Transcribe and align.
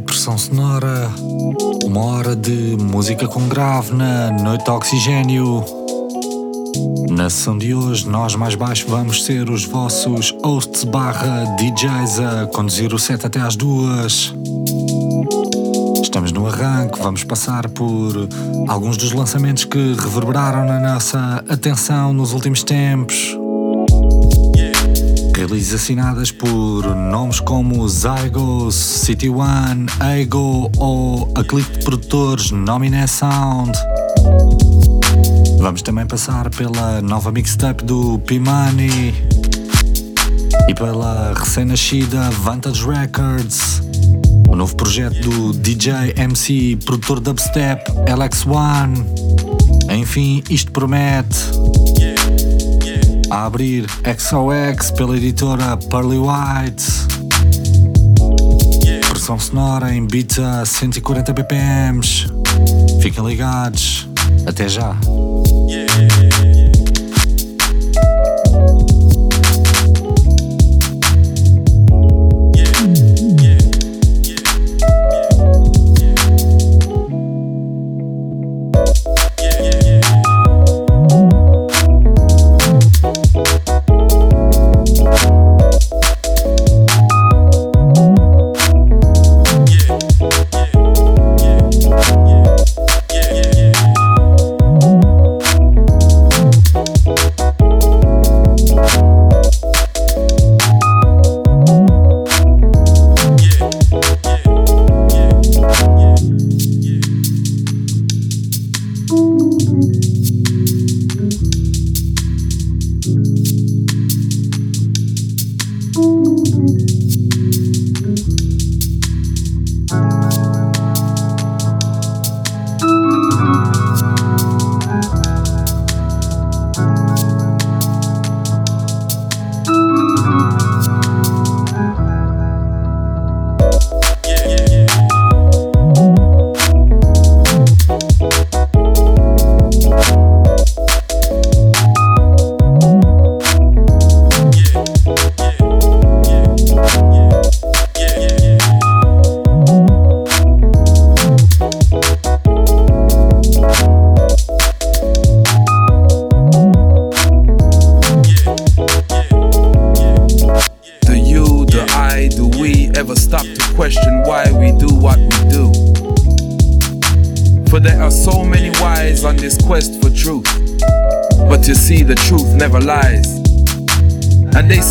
Pressão 0.00 0.36
Sonora. 0.36 1.10
Uma 1.84 2.04
hora 2.04 2.36
de 2.36 2.76
música 2.80 3.26
com 3.26 3.48
grave 3.48 3.94
na 3.94 4.30
Noite 4.30 4.68
Oxigênio. 4.70 5.64
Na 7.10 7.30
sessão 7.30 7.56
de 7.56 7.74
hoje, 7.74 8.08
nós 8.08 8.34
mais 8.34 8.54
baixo 8.54 8.86
vamos 8.88 9.24
ser 9.24 9.48
os 9.48 9.64
vossos 9.64 10.34
hosts 10.42 10.84
barra 10.84 11.44
DJs 11.56 12.20
a 12.20 12.46
conduzir 12.46 12.92
o 12.92 12.98
set 12.98 13.24
até 13.26 13.40
às 13.40 13.56
duas. 13.56 14.34
Estamos 16.02 16.32
no 16.32 16.46
arranque, 16.46 16.98
vamos 16.98 17.24
passar 17.24 17.68
por 17.68 18.28
alguns 18.68 18.96
dos 18.96 19.12
lançamentos 19.12 19.64
que 19.64 19.94
reverberaram 19.94 20.66
na 20.66 20.80
nossa 20.80 21.44
atenção 21.48 22.12
nos 22.12 22.32
últimos 22.32 22.62
tempos. 22.62 23.35
Releases 25.48 25.74
assinadas 25.74 26.32
por 26.32 26.84
nomes 26.96 27.38
como 27.38 27.88
Zygos, 27.88 28.74
City 28.74 29.28
One, 29.28 29.86
Ego 30.18 30.68
ou 30.76 31.32
a 31.36 31.44
clipe 31.44 31.78
de 31.78 31.84
produtores 31.84 32.50
Nominé 32.50 33.06
Sound. 33.06 33.70
Vamos 35.60 35.82
também 35.82 36.04
passar 36.04 36.50
pela 36.50 37.00
nova 37.00 37.30
mixtape 37.30 37.84
do 37.84 38.18
P-Money 38.26 39.14
e 40.68 40.74
pela 40.74 41.32
recém-nascida 41.34 42.28
Vantage 42.30 42.84
Records, 42.84 43.82
o 44.48 44.56
novo 44.56 44.74
projeto 44.74 45.30
do 45.30 45.52
DJ 45.52 46.12
MC 46.16 46.76
produtor 46.84 47.20
dubstep 47.20 47.88
LX1. 48.08 49.06
Enfim, 49.92 50.42
isto 50.50 50.72
promete. 50.72 51.38
A 53.30 53.44
abrir 53.46 53.86
XOX 54.18 54.90
pela 54.92 55.16
editora 55.16 55.76
Pearly 55.76 56.18
White. 56.18 56.84
Pressão 59.08 59.38
sonora 59.38 59.92
em 59.92 60.06
beats 60.06 60.38
a 60.38 60.64
140 60.64 61.32
BPMs. 61.32 62.26
Fiquem 63.00 63.26
ligados. 63.26 64.08
Até 64.46 64.68
já. 64.68 64.96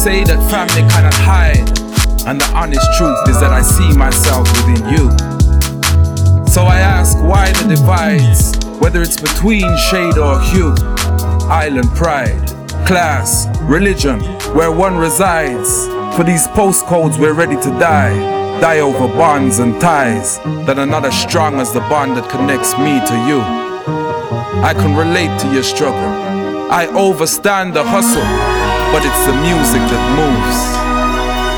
Say 0.05 0.23
that 0.23 0.38
family 0.51 0.88
cannot 0.93 1.16
hide. 1.16 1.67
And 2.27 2.39
the 2.39 2.45
honest 2.53 2.85
truth 2.95 3.17
is 3.27 3.39
that 3.39 3.51
I 3.51 3.63
see 3.63 3.91
myself 3.97 4.45
within 4.53 4.85
you. 4.93 5.09
So 6.45 6.61
I 6.61 6.77
ask 6.77 7.17
why 7.23 7.51
the 7.53 7.73
divides, 7.73 8.53
whether 8.77 9.01
it's 9.01 9.19
between 9.19 9.65
shade 9.89 10.19
or 10.19 10.39
hue, 10.39 10.75
island 11.49 11.89
pride, 11.95 12.45
class, 12.85 13.47
religion, 13.61 14.19
where 14.53 14.71
one 14.71 14.95
resides. 14.95 15.88
For 16.15 16.23
these 16.23 16.45
postcodes, 16.49 17.17
we're 17.17 17.33
ready 17.33 17.55
to 17.55 17.69
die. 17.79 18.13
Die 18.61 18.79
over 18.81 19.07
bonds 19.07 19.57
and 19.57 19.81
ties 19.81 20.38
that 20.67 20.77
are 20.77 20.85
not 20.85 21.03
as 21.03 21.19
strong 21.19 21.55
as 21.55 21.73
the 21.73 21.79
bond 21.89 22.15
that 22.15 22.29
connects 22.29 22.77
me 22.77 23.01
to 23.09 23.15
you. 23.25 23.41
I 24.61 24.75
can 24.75 24.95
relate 24.95 25.33
to 25.39 25.51
your 25.51 25.63
struggle. 25.63 26.13
I 26.69 26.85
overstand 26.94 27.73
the 27.73 27.83
hustle, 27.83 28.21
but 28.95 29.03
it's 29.03 29.28
the 29.28 29.35
music 29.44 29.83
that 29.91 30.03
moves. 30.16 30.59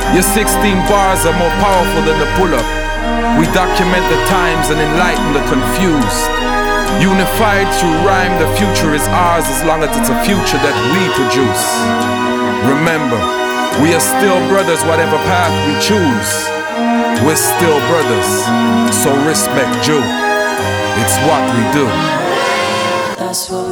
Your 0.10 0.26
16 0.26 0.58
bars 0.90 1.22
are 1.30 1.38
more 1.38 1.54
powerful 1.62 2.02
than 2.02 2.18
the 2.18 2.26
pull 2.34 2.50
up. 2.50 2.66
We 3.38 3.46
document 3.54 4.02
the 4.10 4.18
times 4.26 4.74
and 4.74 4.82
enlighten 4.82 5.38
the 5.38 5.46
confused. 5.46 6.26
Unified 6.98 7.70
through 7.78 7.94
rhyme, 8.02 8.34
the 8.42 8.50
future 8.58 8.98
is 8.98 9.06
ours 9.14 9.46
as 9.54 9.62
long 9.70 9.86
as 9.86 9.94
it's 9.94 10.10
a 10.10 10.18
future 10.26 10.58
that 10.66 10.74
we 10.98 11.06
produce. 11.14 11.62
Remember, 12.66 13.22
we 13.86 13.94
are 13.94 14.02
still 14.02 14.42
brothers, 14.50 14.82
whatever 14.90 15.22
path 15.30 15.54
we 15.70 15.78
choose. 15.78 16.32
We're 17.22 17.38
still 17.38 17.78
brothers, 17.86 18.30
so 18.90 19.14
respect 19.30 19.86
you. 19.86 20.02
It's 21.06 21.18
what 21.30 21.46
we 21.54 21.62
do. 21.70 21.86
That's 23.22 23.46
what 23.54 23.62
we 23.62 23.66
do. 23.66 23.67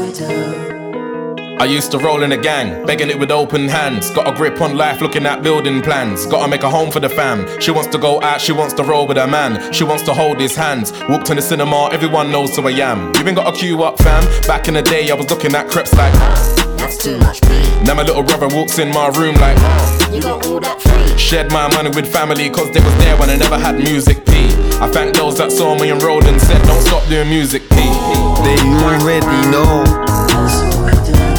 I 1.57 1.63
used 1.63 1.89
to 1.91 1.97
roll 1.97 2.21
in 2.23 2.33
a 2.33 2.37
gang, 2.37 2.85
begging 2.85 3.09
it 3.09 3.17
with 3.17 3.31
open 3.31 3.69
hands. 3.69 4.11
Got 4.11 4.27
a 4.27 4.35
grip 4.35 4.59
on 4.59 4.75
life, 4.75 4.99
looking 4.99 5.25
at 5.25 5.41
building 5.41 5.81
plans. 5.81 6.25
Gotta 6.25 6.49
make 6.49 6.63
a 6.63 6.69
home 6.69 6.91
for 6.91 6.99
the 6.99 7.07
fam. 7.07 7.47
She 7.61 7.71
wants 7.71 7.89
to 7.91 7.97
go 7.97 8.21
out, 8.21 8.41
she 8.41 8.51
wants 8.51 8.73
to 8.73 8.83
roll 8.83 9.07
with 9.07 9.15
her 9.15 9.27
man. 9.27 9.71
She 9.71 9.85
wants 9.85 10.03
to 10.03 10.13
hold 10.13 10.39
his 10.39 10.55
hands. 10.55 10.91
Walked 11.07 11.29
in 11.29 11.37
the 11.37 11.41
cinema, 11.41 11.89
everyone 11.93 12.29
knows 12.29 12.55
who 12.55 12.67
I 12.67 12.71
am. 12.71 13.15
You 13.15 13.25
ain't 13.25 13.37
got 13.37 13.53
a 13.53 13.57
queue 13.57 13.81
up, 13.83 13.97
fam. 13.99 14.23
Back 14.47 14.67
in 14.67 14.73
the 14.73 14.81
day, 14.81 15.09
I 15.09 15.13
was 15.13 15.29
looking 15.29 15.55
at 15.55 15.69
creps 15.69 15.93
like. 15.93 16.13
That's 16.77 17.01
too 17.01 17.17
much 17.19 17.41
pain. 17.41 17.83
Now 17.85 17.93
my 17.93 18.03
little 18.03 18.23
brother 18.23 18.53
walks 18.53 18.77
in 18.77 18.89
my 18.89 19.07
room 19.07 19.35
like. 19.35 19.57
You 20.13 20.21
got 20.21 20.45
all 20.45 20.59
that 20.59 20.81
free. 20.81 21.17
Shared 21.17 21.51
my 21.53 21.73
money 21.73 21.89
with 21.89 22.11
family, 22.11 22.49
cause 22.49 22.69
they 22.73 22.81
was 22.81 22.95
there 22.97 23.15
when 23.17 23.29
I 23.29 23.37
never 23.37 23.57
had 23.57 23.75
music 23.75 24.25
P. 24.25 24.49
I 24.81 24.89
thank 24.91 25.15
those 25.15 25.37
that 25.37 25.53
saw 25.53 25.73
me 25.79 25.89
enrolled 25.89 26.25
and 26.25 26.39
said, 26.39 26.61
don't 26.63 26.81
stop 26.81 27.07
doing 27.07 27.29
music 27.29 27.63
P. 27.69 27.75
They 28.43 28.59
already 28.83 29.49
know 29.49 30.25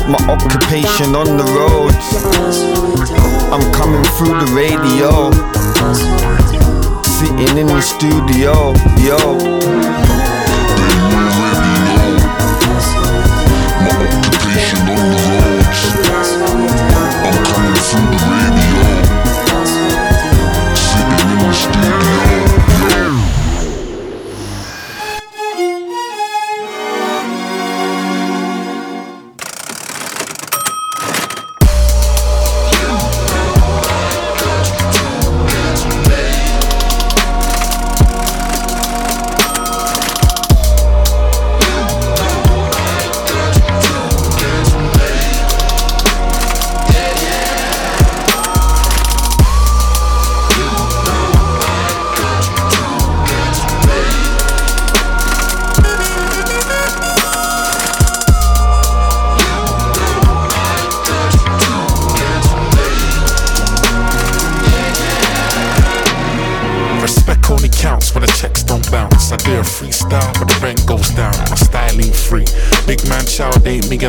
my 0.09 0.19
occupation 0.29 1.17
on 1.17 1.37
the 1.37 1.45
road. 1.45 1.93
I'm 3.53 3.73
coming 3.73 4.05
through 4.15 4.39
the 4.39 4.53
radio. 4.55 5.33
Sitting 7.03 7.59
in 7.59 7.67
the 7.67 7.81
studio, 7.81 8.73
yo. 8.99 9.67
Respect 17.77 18.56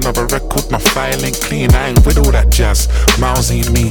child 0.02 0.06
ain't 0.06 0.16
me 0.16 0.22
another 0.22 0.26
record. 0.28 0.72
My 0.72 0.80
file 0.80 1.26
ain't 1.26 1.40
clean. 1.42 1.72
I 1.74 1.90
ain't 1.90 2.06
with 2.06 2.18
all 2.18 2.32
that 2.32 2.52
jazz. 2.52 2.88
Miles 3.20 3.52
ain't 3.52 3.72
me. 3.72 3.90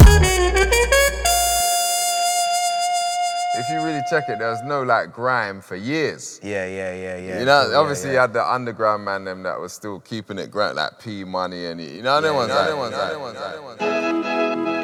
If 3.58 3.70
you 3.70 3.82
really 3.82 4.03
check 4.11 4.25
it, 4.29 4.38
there 4.38 4.50
was 4.50 4.62
no 4.64 4.82
like 4.82 5.12
grime 5.12 5.61
for 5.61 5.76
years. 5.76 6.41
Yeah, 6.43 6.67
yeah, 6.67 6.94
yeah, 6.94 7.17
yeah. 7.17 7.38
You 7.41 7.44
know, 7.47 7.69
yeah, 7.70 7.76
obviously 7.76 8.11
yeah. 8.11 8.14
you 8.14 8.20
had 8.20 8.32
the 8.32 8.53
underground 8.53 9.05
man 9.05 9.25
them 9.25 9.43
that 9.43 9.58
was 9.58 9.73
still 9.73 10.00
keeping 10.00 10.38
it 10.38 10.50
grime, 10.50 10.76
like 10.76 11.00
P 11.00 11.25
Money 11.25 11.67
and 11.67 11.81
you 11.81 12.03
know, 12.03 12.20
them 12.20 12.37
ones, 12.37 12.50
like, 12.50 12.69
them 12.69 12.79
ones, 12.79 12.94
like, 12.94 13.12
them 13.12 13.64
ones, 13.64 13.81
like, 13.81 14.75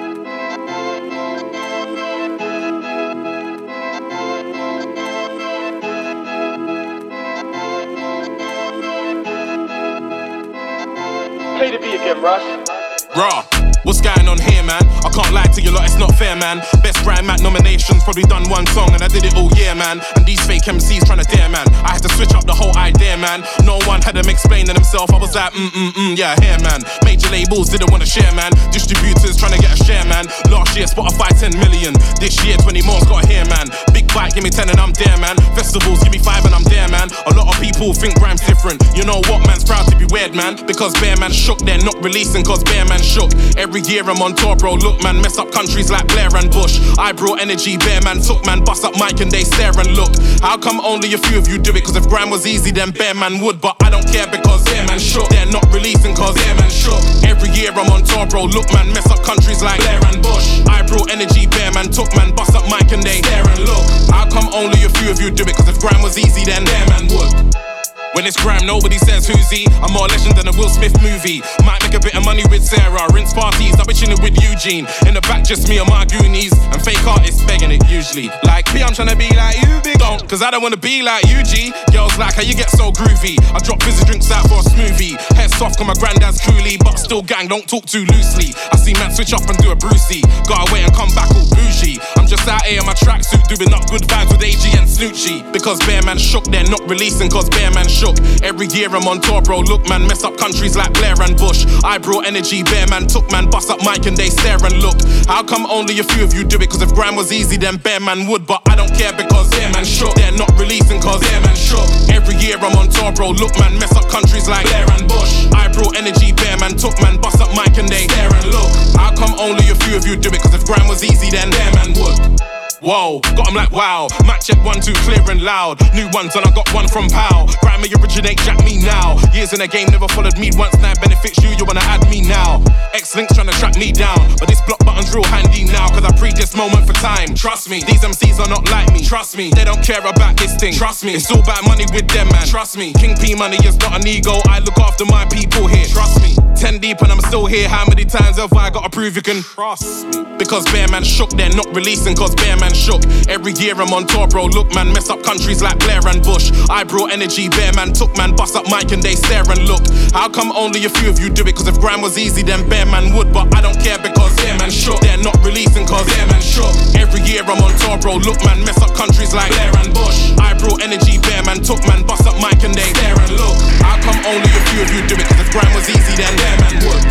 Russ. 12.23 13.09
Raw. 13.17 13.62
What's 13.83 14.01
going 14.01 14.29
on 14.31 14.39
here, 14.39 14.63
man? 14.63 14.87
I 15.03 15.11
can't 15.11 15.35
lie 15.35 15.51
to 15.59 15.61
you 15.61 15.75
lot, 15.75 15.83
it's 15.83 15.99
not 15.99 16.15
fair, 16.15 16.37
man. 16.39 16.63
Best 16.87 17.03
Grime 17.03 17.27
Act 17.27 17.43
nominations, 17.43 17.99
probably 18.05 18.23
done 18.23 18.47
one 18.49 18.65
song, 18.71 18.95
and 18.95 19.03
I 19.03 19.09
did 19.09 19.27
it 19.27 19.35
all 19.35 19.51
year, 19.59 19.75
man. 19.75 19.99
And 20.15 20.23
these 20.23 20.39
fake 20.47 20.71
MCs 20.71 21.03
trying 21.03 21.19
to 21.19 21.27
dare, 21.27 21.51
man. 21.51 21.67
I 21.83 21.99
had 21.99 22.03
to 22.07 22.11
switch 22.15 22.31
up 22.31 22.47
the 22.47 22.55
whole 22.55 22.71
idea, 22.79 23.19
man. 23.19 23.43
No 23.67 23.83
one 23.91 23.99
had 24.01 24.15
them 24.15 24.31
explaining 24.31 24.71
themselves. 24.71 25.11
I 25.11 25.19
was 25.19 25.35
like, 25.35 25.51
mm 25.53 25.67
mm 25.67 25.91
mm, 25.99 26.13
yeah, 26.15 26.39
here, 26.39 26.59
man. 26.63 26.87
Major 27.03 27.27
labels 27.35 27.75
didn't 27.75 27.91
want 27.91 28.07
to 28.07 28.09
share, 28.09 28.31
man. 28.39 28.55
Distributors 28.71 29.35
trying 29.35 29.59
to 29.59 29.59
get 29.59 29.75
a 29.75 29.81
share, 29.83 30.07
man. 30.07 30.31
Last 30.47 30.79
year, 30.79 30.87
Spotify 30.87 31.35
10 31.35 31.59
million. 31.59 31.91
This 32.23 32.39
year, 32.47 32.55
20 32.63 32.87
more's 32.87 33.03
got 33.11 33.27
here, 33.27 33.43
man. 33.51 33.67
Big 33.91 34.07
bike, 34.15 34.39
give 34.39 34.47
me 34.47 34.51
10 34.55 34.71
and 34.71 34.79
I'm 34.79 34.95
there, 34.95 35.19
man. 35.19 35.35
Festivals, 35.59 36.07
give 36.07 36.15
me 36.15 36.23
5 36.23 36.47
and 36.47 36.55
I'm 36.55 36.67
there, 36.71 36.87
man. 36.87 37.11
A 37.27 37.35
lot 37.35 37.51
of 37.51 37.59
people 37.59 37.91
think 37.99 38.15
rhyme's 38.23 38.47
different. 38.47 38.79
You 38.95 39.03
know 39.03 39.19
what, 39.27 39.43
man's 39.43 39.67
proud 39.67 39.91
to 39.91 39.97
be 39.99 40.07
weird, 40.07 40.39
man. 40.39 40.55
Because 40.71 40.95
Bare 41.03 41.19
Man 41.19 41.35
shook, 41.35 41.59
they're 41.67 41.83
not 41.83 41.99
releasing, 41.99 42.45
cause 42.47 42.63
Bare 42.63 42.87
Man 42.87 43.03
shook. 43.03 43.35
Every 43.57 43.72
year 43.81 44.03
I'm 44.05 44.21
on 44.21 44.35
tour, 44.35 44.57
bro. 44.57 44.75
Look, 44.75 45.03
man, 45.03 45.21
mess 45.23 45.39
up 45.39 45.51
countries 45.53 45.91
like 45.91 46.07
Blair 46.09 46.29
and 46.37 46.51
Bush. 46.51 46.81
I 46.99 47.13
brought 47.13 47.41
energy, 47.41 47.77
Bare 47.77 48.01
Man 48.03 48.21
took, 48.21 48.45
man. 48.45 48.65
Bust 48.65 48.85
up 48.85 48.95
mic 48.99 49.21
and 49.21 49.31
they 49.31 49.45
stare 49.45 49.73
and 49.79 49.97
look. 49.97 50.13
How 50.41 50.59
come 50.59 50.81
only 50.81 51.15
a 51.15 51.19
few 51.19 51.39
of 51.39 51.49
you 51.49 51.59
do 51.59 51.73
it? 51.73 51.85
Cause 51.85 51.97
if 51.97 52.09
grime 52.09 52.31
was 52.31 52.47
easy, 52.47 52.71
then 52.71 52.91
Bare 52.91 53.15
Man 53.15 53.41
would. 53.41 53.61
But 53.61 53.77
I 53.83 53.91
don't 53.91 54.07
care 54.07 54.27
because 54.27 54.65
Bare 54.65 54.87
Man 54.87 54.99
shook. 54.99 55.29
They're 55.31 55.47
not 55.47 55.65
releasing 55.73 56.15
cause 56.15 56.35
Bare 56.35 56.55
Man 56.57 56.71
shook. 56.71 57.01
Every 57.25 57.51
year 57.51 57.73
I'm 57.73 57.91
on 57.91 58.05
tour, 58.05 58.27
bro. 58.27 58.45
Look, 58.45 58.73
man, 58.73 58.93
mess 58.93 59.07
up 59.11 59.23
countries 59.23 59.63
like 59.63 59.81
Blair 59.81 60.01
and 60.13 60.23
Bush. 60.23 60.61
I 60.67 60.83
brought 60.83 61.11
energy, 61.11 61.47
Bare 61.47 61.73
Man 61.73 61.91
took, 61.91 62.15
man. 62.17 62.35
Bust 62.35 62.55
up 62.55 62.65
mic 62.69 62.93
and 62.93 63.03
they 63.03 63.23
stare 63.23 63.47
and 63.47 63.61
look. 63.65 63.85
How 64.11 64.29
come 64.29 64.53
only 64.53 64.85
a 64.85 64.91
few 65.01 65.11
of 65.11 65.21
you 65.21 65.31
do 65.31 65.45
it? 65.45 65.57
Cause 65.57 65.69
if 65.69 65.81
grime 65.81 66.03
was 66.03 66.19
easy, 66.19 66.45
then 66.45 66.65
Bare 66.65 66.89
Man 66.89 67.09
would. 67.09 67.72
When 68.13 68.27
it's 68.27 68.37
grime, 68.37 68.67
nobody 68.67 68.99
says 68.99 69.27
who's 69.27 69.49
he. 69.49 69.67
I'm 69.81 69.93
more 69.93 70.07
legend 70.07 70.37
than 70.37 70.47
a 70.47 70.53
Will 70.53 70.69
Smith 70.69 70.93
movie. 71.01 71.41
Might 71.65 71.81
make 71.81 71.97
a 71.97 72.01
bit 72.01 72.15
of 72.15 72.25
money 72.25 72.45
with 72.53 72.63
Sarah. 72.63 73.09
Rinse 73.09 73.33
parties, 73.33 73.73
I'll 73.81 73.89
be 73.89 73.95
chilling 73.95 74.21
with 74.21 74.37
Eugene. 74.37 74.85
In 75.09 75.15
the 75.17 75.25
back, 75.25 75.45
just 75.45 75.67
me 75.69 75.79
and 75.81 75.89
my 75.89 76.05
goonies. 76.05 76.53
And 76.77 76.85
fake 76.85 77.01
artists 77.09 77.41
begging 77.49 77.73
it 77.73 77.81
usually. 77.89 78.29
Like, 78.45 78.69
me, 78.77 78.85
I'm 78.85 78.93
trying 78.93 79.09
to 79.09 79.17
be 79.17 79.33
like 79.33 79.57
you, 79.65 79.81
big. 79.81 79.97
Don't, 79.97 80.29
cause 80.29 80.43
I 80.43 80.51
don't 80.51 80.61
wanna 80.61 80.77
be 80.77 81.01
like 81.01 81.25
you, 81.25 81.41
G. 81.43 81.73
Girls 81.93 82.19
like 82.19 82.35
how 82.37 82.43
you 82.45 82.53
get 82.53 82.69
so 82.69 82.93
groovy. 82.93 83.41
I 83.57 83.59
drop 83.65 83.83
fizzy 83.83 84.05
drinks 84.05 84.31
out 84.31 84.45
for 84.45 84.61
a 84.61 84.65
smoothie. 84.69 85.17
Head 85.33 85.49
soft, 85.57 85.79
cause 85.81 85.89
my 85.89 85.97
granddad's 85.97 86.41
coolie. 86.45 86.77
But 86.85 87.01
still 87.01 87.23
gang, 87.23 87.49
don't 87.49 87.65
talk 87.65 87.87
too 87.87 88.05
loosely. 88.13 88.53
I 88.73 88.77
see 88.77 88.93
man 89.01 89.15
switch 89.17 89.33
up 89.33 89.49
and 89.49 89.57
do 89.65 89.73
a 89.73 89.77
Brucey. 89.77 90.21
Gotta 90.45 90.69
wait 90.69 90.85
and 90.85 90.93
come 90.93 91.09
back 91.17 91.33
all 91.33 91.49
bougie. 91.57 91.97
I'm 92.21 92.27
just 92.29 92.45
out 92.47 92.69
here 92.69 92.81
in 92.81 92.87
my 92.87 92.93
tracksuit 92.93 93.49
doing 93.49 93.73
up 93.73 93.89
good 93.89 94.05
vibes 94.05 94.29
with 94.29 94.45
AG 94.45 94.61
and 94.77 94.85
Snoochie. 94.85 95.41
Because 95.53 95.81
Bare 95.89 96.03
Man 96.03 96.19
shook, 96.19 96.45
they're 96.45 96.69
not 96.69 96.85
releasing 96.85 97.31
cause 97.31 97.49
Bare 97.49 97.73
Man 97.73 97.89
shook. 97.89 98.02
Every 98.43 98.67
year 98.67 98.91
I'm 98.91 99.07
on 99.07 99.21
tour, 99.21 99.41
bro. 99.41 99.61
Look, 99.61 99.89
man, 99.89 100.07
mess 100.09 100.25
up 100.25 100.37
countries 100.37 100.75
like 100.75 100.93
Blair 100.95 101.15
and 101.23 101.39
Bush. 101.39 101.65
I 101.85 101.99
brought 101.99 102.27
energy, 102.27 102.63
Bare 102.65 102.89
Man 102.89 103.07
took, 103.07 103.31
man, 103.31 103.49
bust 103.49 103.71
up 103.71 103.79
mic 103.87 104.07
and 104.07 104.17
they 104.17 104.27
stare 104.27 104.59
and 104.59 104.83
look. 104.83 104.99
How 105.29 105.43
come 105.45 105.67
only 105.67 106.01
a 106.01 106.05
few 106.05 106.25
of 106.25 106.35
you 106.35 106.43
do 106.43 106.59
it? 106.59 106.71
Cause 106.71 106.83
if 106.83 106.93
grime 106.95 107.15
was 107.15 107.31
easy, 107.31 107.57
then 107.57 107.77
Bare 107.77 108.01
Man 108.01 108.27
would. 108.27 108.47
But 108.47 108.63
I 108.69 108.75
don't 108.75 108.93
care 108.95 109.13
because 109.13 109.51
Bare 109.51 109.71
Man 109.73 109.85
shook. 109.85 110.15
They're 110.15 110.35
not 110.35 110.51
releasing 110.59 111.01
cause 111.01 111.21
Bare 111.21 111.41
Man 111.43 111.55
shook. 111.55 111.87
Every 112.11 112.35
year 112.43 112.59
I'm 112.59 112.77
on 112.77 112.91
tour, 112.91 113.13
bro. 113.13 113.31
Look, 113.31 113.57
man, 113.59 113.79
mess 113.79 113.95
up 113.95 114.09
countries 114.11 114.49
like 114.49 114.67
Blair 114.67 114.91
and 114.99 115.07
Bush. 115.07 115.47
I 115.55 115.71
brought 115.71 115.97
energy, 115.97 116.33
Bare 116.33 116.59
Man 116.59 116.75
took, 116.75 116.99
man, 117.01 117.21
bust 117.21 117.41
up 117.41 117.55
mic 117.55 117.79
and 117.79 117.89
they 117.89 118.09
stare 118.11 118.35
and 118.35 118.47
look. 118.51 118.71
How 118.99 119.15
come 119.15 119.39
only 119.39 119.71
a 119.71 119.77
few 119.87 119.97
of 119.97 120.07
you 120.07 120.17
do 120.17 120.31
it? 120.31 120.43
Cause 120.43 120.55
if 120.55 120.67
grime 120.67 120.89
was 120.89 121.05
easy, 121.05 121.31
then 121.31 121.51
Bare 121.51 121.73
Man 121.79 121.95
would. 121.95 122.52
Whoa, 122.83 123.21
got 123.37 123.47
'em 123.49 123.55
like 123.55 123.71
wow. 123.71 124.09
Match 124.27 124.49
check 124.49 124.59
one, 124.65 124.81
two, 124.81 124.93
clear 125.07 125.23
and 125.31 125.41
loud. 125.41 125.79
New 125.95 126.09
ones, 126.11 126.35
and 126.35 126.45
I 126.45 126.51
got 126.51 126.67
one 126.75 126.89
from 126.89 127.09
Pow. 127.09 127.47
Grime 127.63 127.85
originate, 128.13 128.39
jack 128.39 128.59
me 128.65 128.83
now. 128.83 129.19
Years 129.33 129.53
in 129.53 129.61
the 129.61 129.69
game, 129.69 129.87
never 129.91 130.09
followed 130.09 130.37
me 130.37 130.51
once. 130.55 130.75
Now 130.79 130.91
it 130.91 131.01
benefits 131.01 131.39
you, 131.43 131.51
you 131.51 131.65
wanna 131.65 131.87
add 131.87 132.03
me 132.11 132.21
now. 132.21 132.63
X 132.93 133.15
links 133.15 133.35
trying 133.35 133.47
to 133.47 133.55
track 133.55 133.77
me 133.77 133.93
down. 133.93 134.19
But 134.39 134.49
this 134.49 134.61
block 134.63 134.85
button's 134.85 135.15
real 135.15 135.25
handy 135.25 135.65
now, 135.65 135.89
cause 135.89 136.05
I 136.05 136.11
pre 136.19 136.33
this 136.33 136.57
moment 136.57 136.87
for 136.87 136.93
time. 136.95 137.35
Trust 137.35 137.71
me, 137.71 137.83
these 137.87 138.03
MCs 138.03 138.41
are 138.41 138.49
not 138.49 138.69
like 138.71 138.93
me. 138.93 139.05
Trust 139.05 139.37
me, 139.37 139.51
they 139.51 139.65
don't 139.65 139.83
care 139.83 140.05
about 140.05 140.37
this 140.37 140.57
thing. 140.57 140.73
Trust 140.75 141.05
me, 141.05 141.15
it's 141.15 141.31
all 141.31 141.41
about 141.41 141.65
money 141.65 141.87
with 141.93 142.09
them, 142.09 142.29
man. 142.29 142.47
Trust 142.47 142.77
me, 142.77 142.93
King 142.95 143.17
P 143.17 143.35
money 143.35 143.59
is 143.65 143.79
not 143.79 144.01
an 144.01 144.07
ego. 144.07 144.35
I 144.49 144.59
look 144.59 144.79
after 144.79 145.05
my 145.07 145.25
people 145.27 145.69
here. 145.69 145.87
Trust 145.87 146.21
me, 146.21 146.35
10 146.57 146.79
deep 146.79 147.01
and 147.01 147.13
I'm 147.13 147.21
still 147.21 147.47
here. 147.47 147.69
How 147.69 147.85
many 147.87 148.05
times 148.05 148.39
have 148.39 148.53
I 148.53 148.71
got 148.71 148.83
to 148.85 148.91
prove 148.91 149.17
you 149.17 149.23
can 149.23 149.43
trust 149.43 150.07
me? 150.07 150.25
Because 150.39 150.65
Bare 150.73 150.89
Man 150.89 151.05
shook, 151.05 151.31
they're 151.31 151.55
not 151.55 151.75
releasing 151.75 152.17
cause 152.17 152.35
Bare 152.35 152.57
Man 152.57 152.72
shook. 152.75 153.05
Every 153.29 153.53
year 153.53 153.75
I'm 153.75 153.93
on 153.93 154.07
tour, 154.07 154.27
bro. 154.29 154.47
Look, 154.47 154.75
man, 154.75 154.93
mess 154.93 155.11
up 155.11 155.23
countries 155.23 155.63
like 155.63 155.79
Blair 155.79 156.01
and 156.07 156.23
Bush. 156.23 156.51
I 156.71 156.85
brought 156.85 157.13
energy, 157.13 157.49
Bare 157.49 157.73
Man 157.73 157.93
took, 157.93 158.17
man, 158.17 158.35
bust 158.35 158.57
up 158.57 158.67
mic 158.67 158.93
and 158.93 159.03
they 159.03 159.15
stare 159.15 159.45
and 159.49 159.67
look. 159.69 159.83
How 160.13 160.29
come 160.29 160.53
only 160.53 160.85
a 160.85 160.91
few 160.91 161.11
of 161.11 161.19
you 161.19 161.31
do 161.31 161.45
it? 161.47 161.57
Cause 161.57 161.69
if 161.69 161.79
grime 161.81 162.01
was 162.01 162.19
easy, 162.19 162.43
then 162.43 162.69
Bare 162.69 162.87
Man 162.87 163.15
would. 163.15 163.33
But 163.33 163.55
I 163.55 163.61
don't 163.61 163.79
care 163.81 163.99
because 163.99 164.35
Bare 164.37 164.57
Man 164.59 164.71
shook. 164.71 165.01
They're 165.01 165.23
not 165.23 165.37
releasing 165.45 165.87
cause 165.87 166.07
Bare 166.07 166.27
Man 166.27 166.43
shook. 166.43 166.73
Every 166.95 167.21
year 167.23 167.43
I'm 167.43 167.63
on 167.63 167.73
tour, 167.79 167.99
bro. 167.99 168.17
Look, 168.17 168.43
man, 168.45 168.65
mess 168.65 168.81
up 168.83 168.95
countries 168.95 169.33
like 169.35 169.51
Blair 169.53 169.73
and 169.79 169.93
Bush. 169.95 170.33
I 170.39 170.55
brought 170.55 170.83
energy, 170.83 171.19
Bare 171.19 171.43
Man 171.45 171.63
took, 171.63 171.81
man, 171.87 172.07
bust 172.07 172.27
up 172.27 172.37
mic 172.37 172.63
and 172.65 172.75
they 172.75 172.89
stare 172.95 173.19
and 173.19 173.33
look. 173.37 173.57
How 173.81 173.97
come 174.03 174.19
only 174.27 174.51
a 174.51 174.63
few 174.71 174.83
of 174.83 174.91
you 174.93 175.03
do 175.07 175.15
it? 175.17 175.27
Cause 175.29 175.41
if 175.41 175.51
grime 175.53 175.73
was 175.75 175.89
easy, 175.89 176.15
then 176.17 176.33
Bare 176.37 176.59
Man 176.61 176.75
would. 176.85 177.03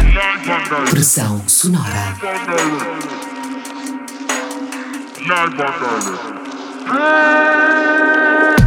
Pressão 0.90 1.42
sonora. 1.48 3.31
Live 5.28 5.54
on 5.54 5.56
Direct. 6.86 8.61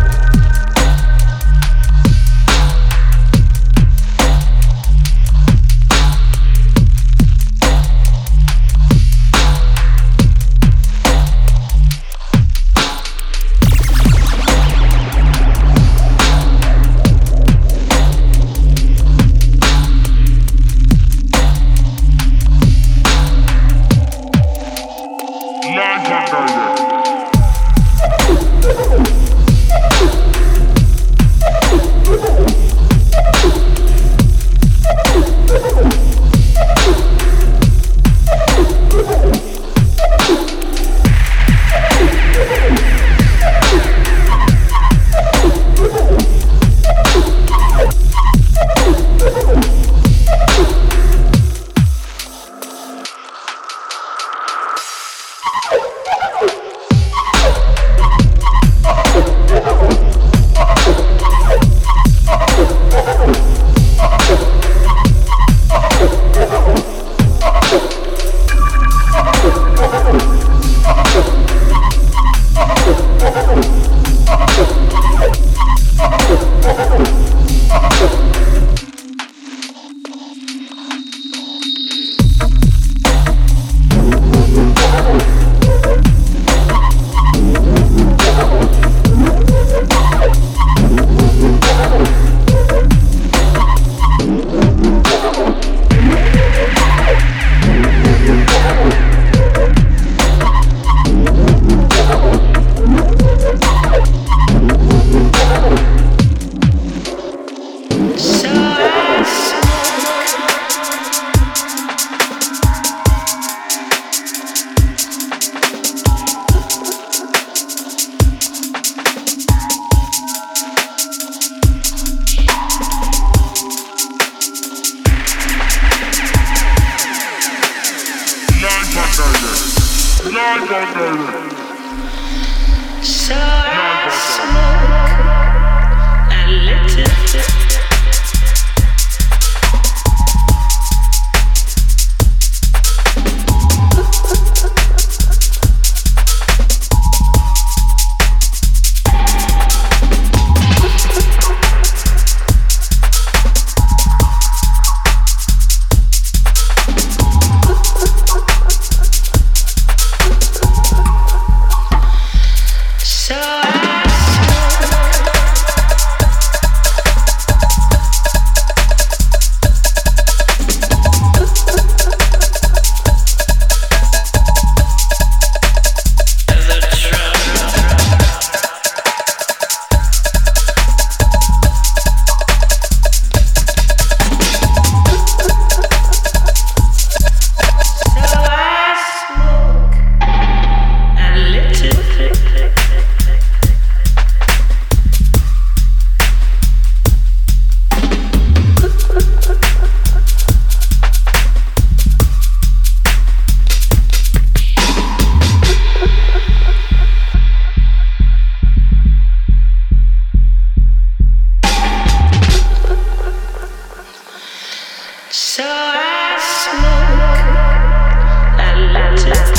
back 219.23 219.49
to. 219.49 219.54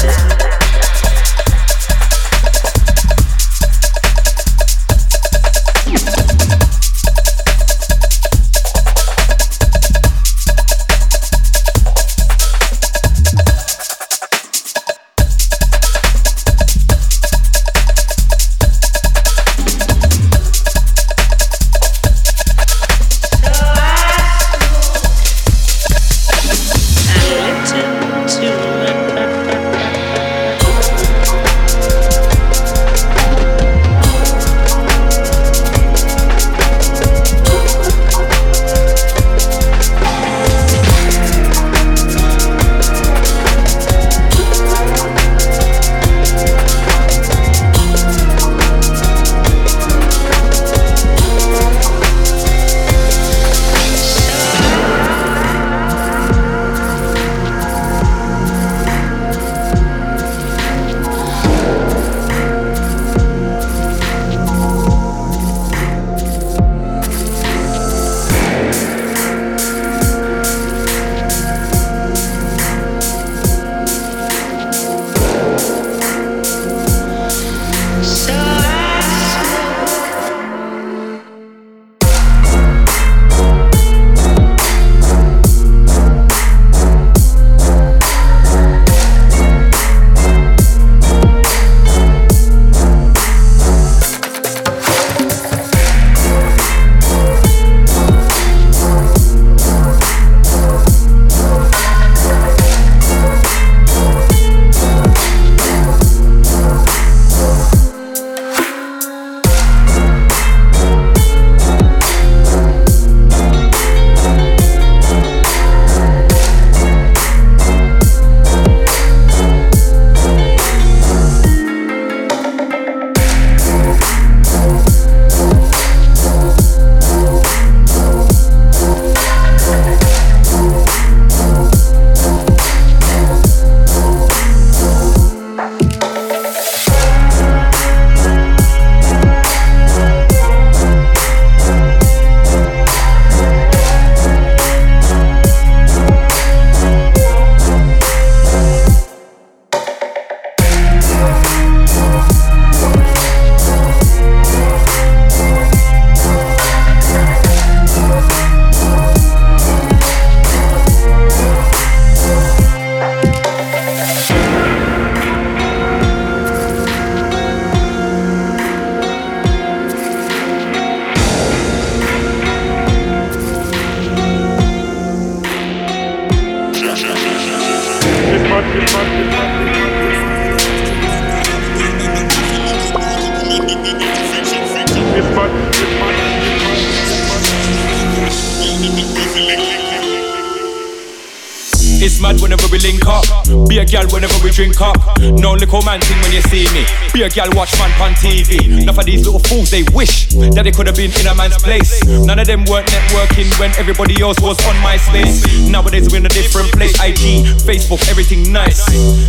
Drink 194.55 194.79
up. 194.79 194.95
No 195.19 195.51
little 195.51 195.83
man 195.83 195.99
thing 195.99 196.15
when 196.23 196.31
you 196.31 196.39
see 196.47 196.63
me. 196.71 196.87
Be 197.11 197.27
a 197.27 197.29
gal 197.29 197.51
watch 197.59 197.75
man 197.75 197.91
on 197.99 198.15
TV. 198.15 198.81
Enough 198.81 198.97
of 198.99 199.05
these 199.05 199.27
little 199.27 199.43
fools, 199.43 199.69
they 199.69 199.83
wish 199.91 200.31
that 200.55 200.63
they 200.63 200.71
could 200.71 200.87
have 200.87 200.95
been 200.95 201.11
in 201.19 201.27
a 201.27 201.35
man's 201.35 201.59
place. 201.59 201.99
None 202.07 202.39
of 202.39 202.47
them 202.47 202.63
weren't 202.71 202.87
networking 202.87 203.51
when 203.59 203.75
everybody 203.75 204.15
else 204.23 204.39
was 204.39 204.55
on 204.65 204.75
my 204.79 204.95
MySpace. 204.95 205.43
Nowadays 205.69 206.07
we're 206.09 206.23
in 206.23 206.25
a 206.25 206.31
different 206.31 206.71
place. 206.71 206.95
IG, 207.03 207.43
Facebook, 207.67 207.99
everything 208.07 208.47
nice. 208.55 208.79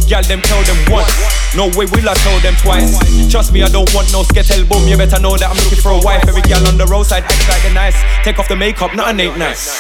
Gal 0.07 0.23
them 0.23 0.41
tell 0.47 0.63
them 0.63 0.79
once. 0.95 1.11
No 1.59 1.67
way 1.75 1.91
will 1.91 2.07
I 2.07 2.15
tell 2.23 2.39
them 2.39 2.55
twice. 2.63 2.95
Trust 3.29 3.53
me, 3.53 3.67
I 3.67 3.69
don't 3.69 3.91
want 3.93 4.07
no 4.13 4.23
skettle 4.23 4.65
boom. 4.65 4.87
You 4.87 4.97
better 4.97 5.19
know 5.19 5.37
that 5.37 5.51
I'm 5.51 5.59
looking 5.67 5.83
for 5.83 5.91
a 5.91 5.99
wife. 6.07 6.23
Every 6.29 6.43
gal 6.43 6.63
on 6.71 6.79
the 6.79 6.87
roadside 6.87 7.27
act 7.27 7.49
like 7.51 7.65
a 7.67 7.75
nice. 7.75 7.99
Take 8.23 8.39
off 8.39 8.47
the 8.47 8.55
makeup, 8.57 8.95
nothing 8.95 9.19
ain't 9.27 9.39
nice. 9.39 9.75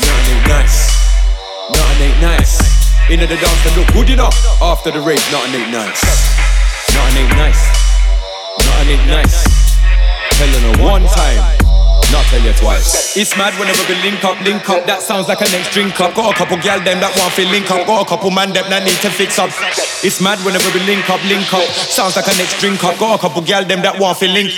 Nothing 0.00 0.32
ain't 0.32 0.48
nice. 0.48 0.96
Nothing 1.68 2.08
ain't 2.08 2.22
nice. 2.24 2.65
Into 3.08 3.24
the 3.24 3.36
dance, 3.38 3.62
they 3.62 3.70
look 3.78 3.86
good 3.94 4.10
enough. 4.10 4.34
After 4.60 4.90
the 4.90 4.98
rape, 4.98 5.22
nothing 5.30 5.62
ain't 5.62 5.70
nice. 5.70 6.02
Nothing 6.90 7.22
ain't 7.22 7.36
nice. 7.38 7.62
Nothing 8.58 8.98
ain't 8.98 9.06
nice. 9.06 9.46
Telling 10.34 10.64
her 10.66 10.82
one 10.82 11.06
time. 11.06 11.38
Not 12.10 12.26
tell 12.26 12.42
you 12.42 12.52
twice. 12.54 13.16
It's 13.16 13.36
mad 13.38 13.54
whenever 13.62 13.78
we 13.86 13.94
link 14.02 14.24
up, 14.24 14.40
link 14.42 14.68
up. 14.68 14.86
That 14.86 15.02
sounds 15.02 15.28
like 15.28 15.40
a 15.40 15.46
next 15.54 15.70
drink 15.70 16.00
up. 16.00 16.16
Got 16.16 16.34
a 16.34 16.36
couple 16.36 16.56
gal 16.58 16.82
them 16.82 16.98
that 16.98 17.14
want 17.14 17.30
to 17.34 17.46
link 17.46 17.70
up. 17.70 17.86
Got 17.86 18.02
a 18.02 18.08
couple 18.10 18.30
man 18.32 18.52
them 18.52 18.66
that 18.70 18.82
need 18.82 18.98
to 18.98 19.10
fix 19.10 19.38
up. 19.38 19.54
It's 20.02 20.20
mad 20.20 20.42
whenever 20.42 20.66
we 20.74 20.82
link 20.82 21.08
up, 21.08 21.22
link 21.30 21.46
up. 21.54 21.62
Sounds 21.70 22.16
like 22.18 22.26
a 22.26 22.34
next 22.34 22.58
drink 22.58 22.82
up. 22.82 22.98
Got 22.98 23.18
a 23.18 23.22
couple 23.22 23.40
gal 23.42 23.64
them 23.64 23.82
that 23.82 24.00
want 24.02 24.18
to 24.18 24.26
link. 24.26 24.50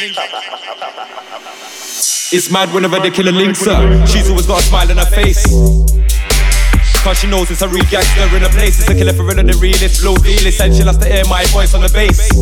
It's 2.33 2.49
mad 2.51 2.73
whenever 2.73 2.97
they 3.01 3.11
kill 3.11 3.29
a 3.29 3.37
link, 3.37 3.57
sir. 3.57 3.77
She's 4.09 4.29
always 4.29 4.47
got 4.47 4.61
a 4.61 4.65
smile 4.65 4.89
on 4.89 4.97
her 4.97 5.13
face. 5.13 5.45
Cause 7.05 7.19
she 7.21 7.27
knows 7.31 7.51
it's 7.51 7.63
a 7.63 7.69
real 7.69 7.85
gangster 7.91 8.27
in 8.37 8.43
a 8.43 8.49
place. 8.49 8.81
It's 8.81 8.91
a 8.91 8.95
killer 8.95 9.13
for 9.13 9.25
real 9.25 9.39
and 9.39 9.49
the 9.49 9.57
realest. 9.57 10.03
And 10.61 10.75
she 10.75 10.83
loves 10.85 10.99
to 10.99 11.07
hear 11.07 11.25
my 11.31 11.45
voice 11.55 11.75
on 11.75 11.83
the 11.83 11.89
bass. 11.89 12.33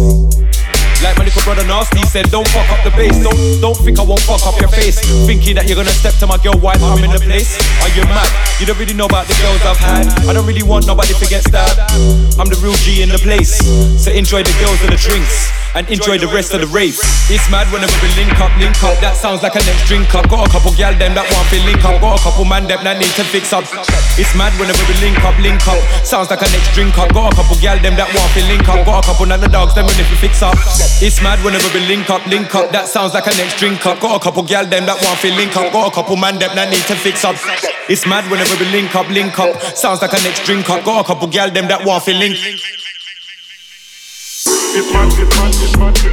Like 1.04 1.18
my 1.18 1.24
little 1.24 1.42
brother 1.42 1.64
Nasty 1.68 2.00
said, 2.08 2.30
don't 2.30 2.48
fuck 2.48 2.68
up 2.72 2.82
the 2.82 2.90
bass. 2.96 3.20
Don't 3.22 3.36
don't 3.60 3.76
think 3.76 4.00
I 4.00 4.02
won't 4.02 4.24
fuck 4.24 4.40
up 4.48 4.58
your 4.58 4.72
face. 4.72 4.98
Thinking 5.26 5.54
that 5.56 5.68
you're 5.68 5.76
gonna 5.76 5.92
step 5.92 6.14
to 6.24 6.26
my 6.26 6.38
girl 6.38 6.56
while 6.58 6.80
I'm 6.82 7.04
in 7.04 7.12
the 7.12 7.20
place. 7.20 7.60
Are 7.84 7.92
you 7.92 8.02
mad? 8.08 8.28
You 8.58 8.66
don't 8.66 8.78
really 8.78 8.96
know 8.96 9.06
about 9.06 9.28
the 9.28 9.36
girls 9.44 9.60
I've 9.60 9.76
had. 9.76 10.08
I 10.24 10.32
don't 10.32 10.46
really 10.46 10.64
want 10.64 10.86
nobody 10.86 11.12
to 11.12 11.26
get 11.26 11.44
stabbed. 11.44 11.78
I'm 12.40 12.48
the 12.48 12.58
real 12.64 12.74
G 12.80 13.02
in 13.02 13.10
the 13.10 13.20
place. 13.20 13.60
So 14.00 14.10
enjoy 14.10 14.42
the 14.42 14.56
girls 14.56 14.80
and 14.82 14.92
the 14.92 15.00
drinks. 15.00 15.65
And 15.76 15.84
enjoy 15.92 16.16
the 16.16 16.32
rest 16.32 16.56
of 16.56 16.64
the 16.64 16.72
race. 16.72 16.96
It's 17.28 17.44
mad 17.52 17.68
whenever 17.68 17.92
we 18.00 18.08
link 18.16 18.32
up, 18.40 18.48
link 18.56 18.80
up. 18.80 18.96
That 19.04 19.12
sounds 19.12 19.44
like 19.44 19.60
a 19.60 19.62
next 19.68 19.84
drink 19.84 20.08
up. 20.16 20.24
Got 20.32 20.48
a 20.48 20.50
couple 20.50 20.72
gal 20.72 20.96
them 20.96 21.12
that 21.12 21.28
want 21.28 21.44
to 21.52 21.60
link 21.68 21.84
up. 21.84 22.00
Got 22.00 22.16
a 22.16 22.22
couple 22.24 22.48
man 22.48 22.64
them 22.64 22.80
that 22.80 22.96
need 22.96 23.12
to 23.20 23.24
fix 23.28 23.52
up. 23.52 23.68
It's 24.16 24.32
mad 24.32 24.56
whenever 24.56 24.80
we 24.88 24.96
link 25.04 25.20
up, 25.20 25.36
link 25.36 25.60
up. 25.68 25.76
Sounds 26.00 26.32
like 26.32 26.40
a 26.40 26.48
next 26.48 26.72
drink 26.72 26.96
up. 26.96 27.12
Got 27.12 27.28
a 27.28 27.36
couple 27.36 27.60
gal 27.60 27.76
them 27.76 27.92
that 28.00 28.08
want 28.08 28.32
to 28.32 28.40
link 28.48 28.64
up. 28.64 28.88
Got 28.88 29.04
a 29.04 29.12
couple 29.12 29.28
none 29.28 29.44
dogs 29.52 29.76
them 29.76 29.84
if 29.84 30.08
we 30.08 30.16
fix 30.16 30.40
up. 30.40 30.56
It's 31.04 31.20
mad 31.20 31.44
whenever 31.44 31.68
we 31.76 31.84
link 31.84 32.08
up, 32.08 32.24
link 32.24 32.48
up. 32.56 32.72
That 32.72 32.88
sounds 32.88 33.12
like 33.12 33.28
a 33.28 33.36
next 33.36 33.60
drink 33.60 33.84
up. 33.84 34.00
Got 34.00 34.16
a 34.16 34.20
couple 34.24 34.48
gal 34.48 34.64
them 34.64 34.88
that 34.88 34.96
want 35.04 35.20
to 35.20 35.28
link 35.36 35.52
up. 35.60 35.68
Got 35.76 35.92
a 35.92 35.94
couple 35.94 36.16
man 36.16 36.40
them 36.40 36.56
that 36.56 36.72
need 36.72 36.88
to 36.88 36.96
fix 36.96 37.20
up. 37.20 37.36
It's 37.92 38.08
mad 38.08 38.24
whenever 38.32 38.56
we 38.56 38.64
link 38.72 38.96
up, 38.96 39.12
link 39.12 39.36
up. 39.36 39.52
Sounds 39.76 40.00
like 40.00 40.16
a 40.16 40.20
next 40.24 40.48
drink 40.48 40.72
up. 40.72 40.88
Got 40.88 41.04
a 41.04 41.06
couple 41.06 41.28
gal 41.28 41.52
them 41.52 41.68
that 41.68 41.84
want 41.84 42.08
to 42.08 42.16
link. 42.16 42.40
Get 44.76 44.94
on 44.94 45.10
you, 45.10 45.24
get 45.24 45.38
on 45.38 45.52
you, 45.52 46.12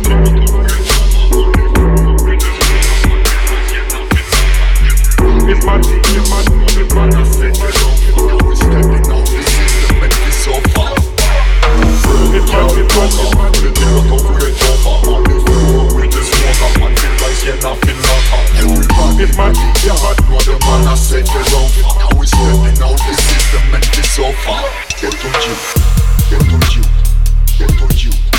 get 27.58 27.82
on 27.82 27.98
you. 27.98 28.33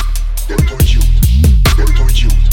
Depois 0.47 0.67
told 0.67 0.93
you. 0.93 1.01
depois 1.65 1.95
told 1.95 2.21
you. 2.21 2.44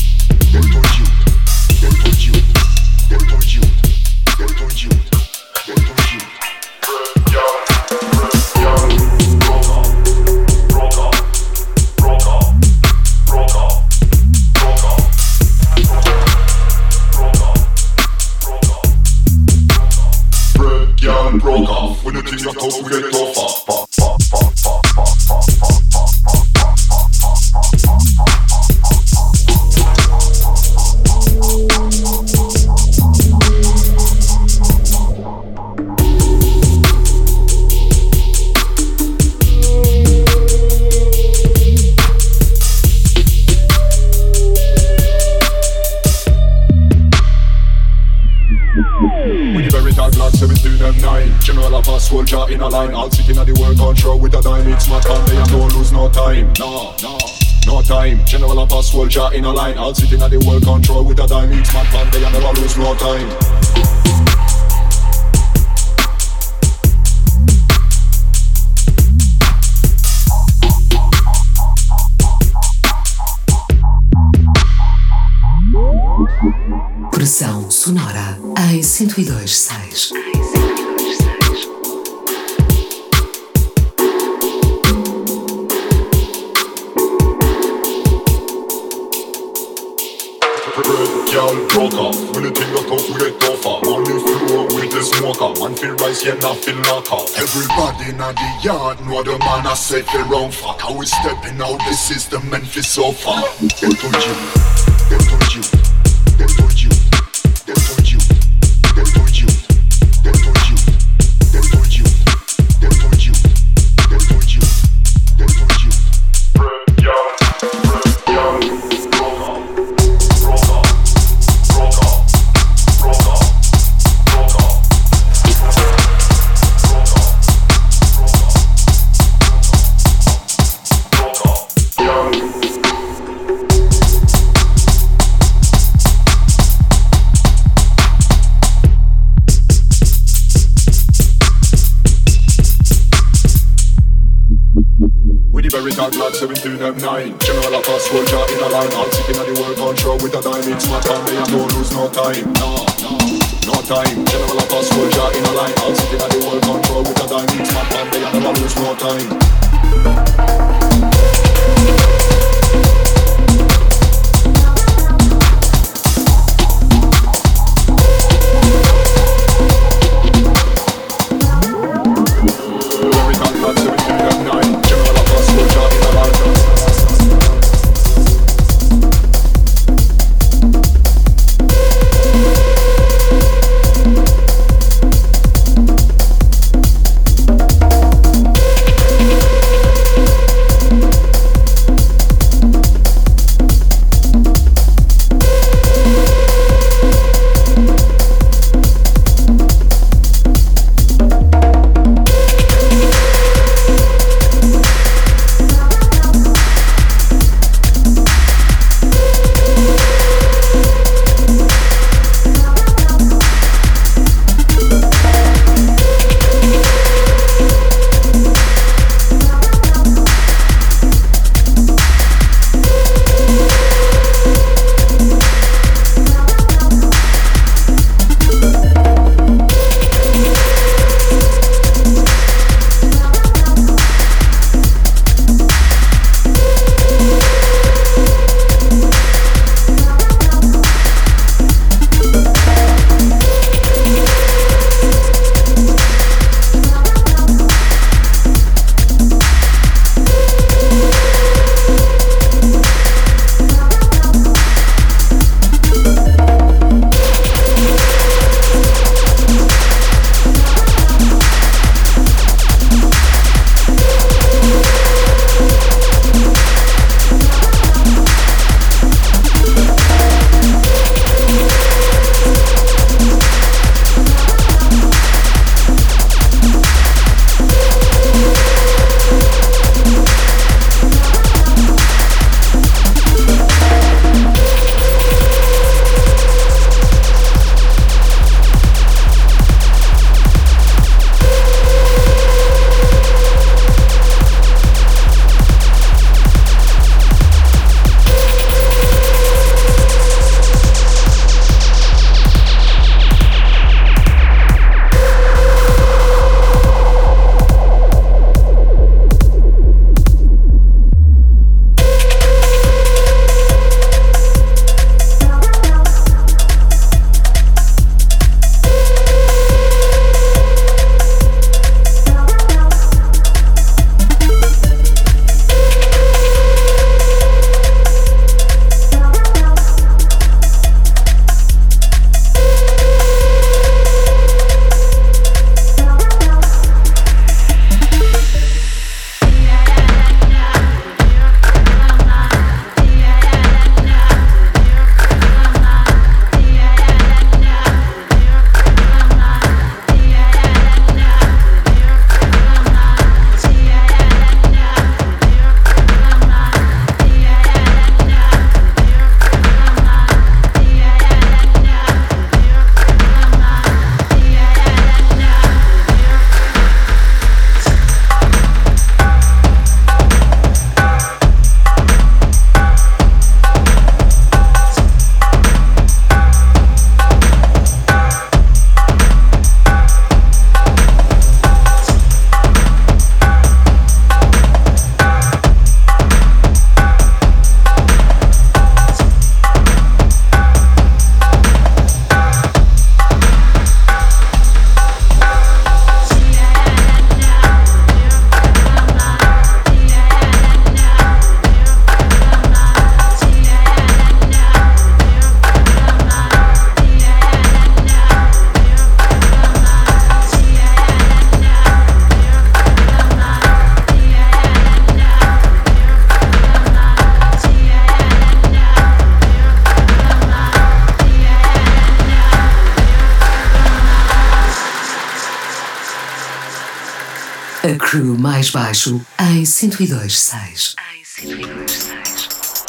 Baixo 428.91 429.21
em 429.39 429.63
102.6. 429.63 430.95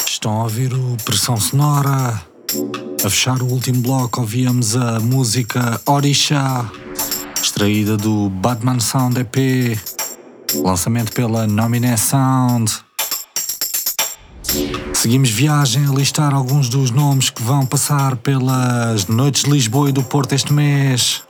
Estão 0.04 0.40
a 0.40 0.42
ouvir 0.42 0.74
o 0.74 0.96
Pressão 1.04 1.36
Sonora. 1.36 2.20
A 3.04 3.08
fechar 3.08 3.40
o 3.40 3.46
último 3.46 3.82
bloco 3.82 4.20
ouvíamos 4.20 4.74
a 4.74 4.98
música 4.98 5.80
Orisha, 5.86 6.68
extraída 7.40 7.96
do 7.96 8.28
Batman 8.30 8.80
Sound 8.80 9.20
EP, 9.20 9.78
lançamento 10.56 11.12
pela 11.12 11.46
Nominé 11.46 11.96
Sound. 11.96 12.72
Seguimos 14.92 15.30
viagem 15.30 15.86
a 15.86 15.90
listar 15.90 16.34
alguns 16.34 16.68
dos 16.68 16.90
nomes 16.90 17.30
que 17.30 17.44
vão 17.44 17.64
passar 17.64 18.16
pelas 18.16 19.06
noites 19.06 19.44
de 19.44 19.50
Lisboa 19.50 19.90
e 19.90 19.92
do 19.92 20.02
Porto 20.02 20.32
este 20.32 20.52
mês. 20.52 21.22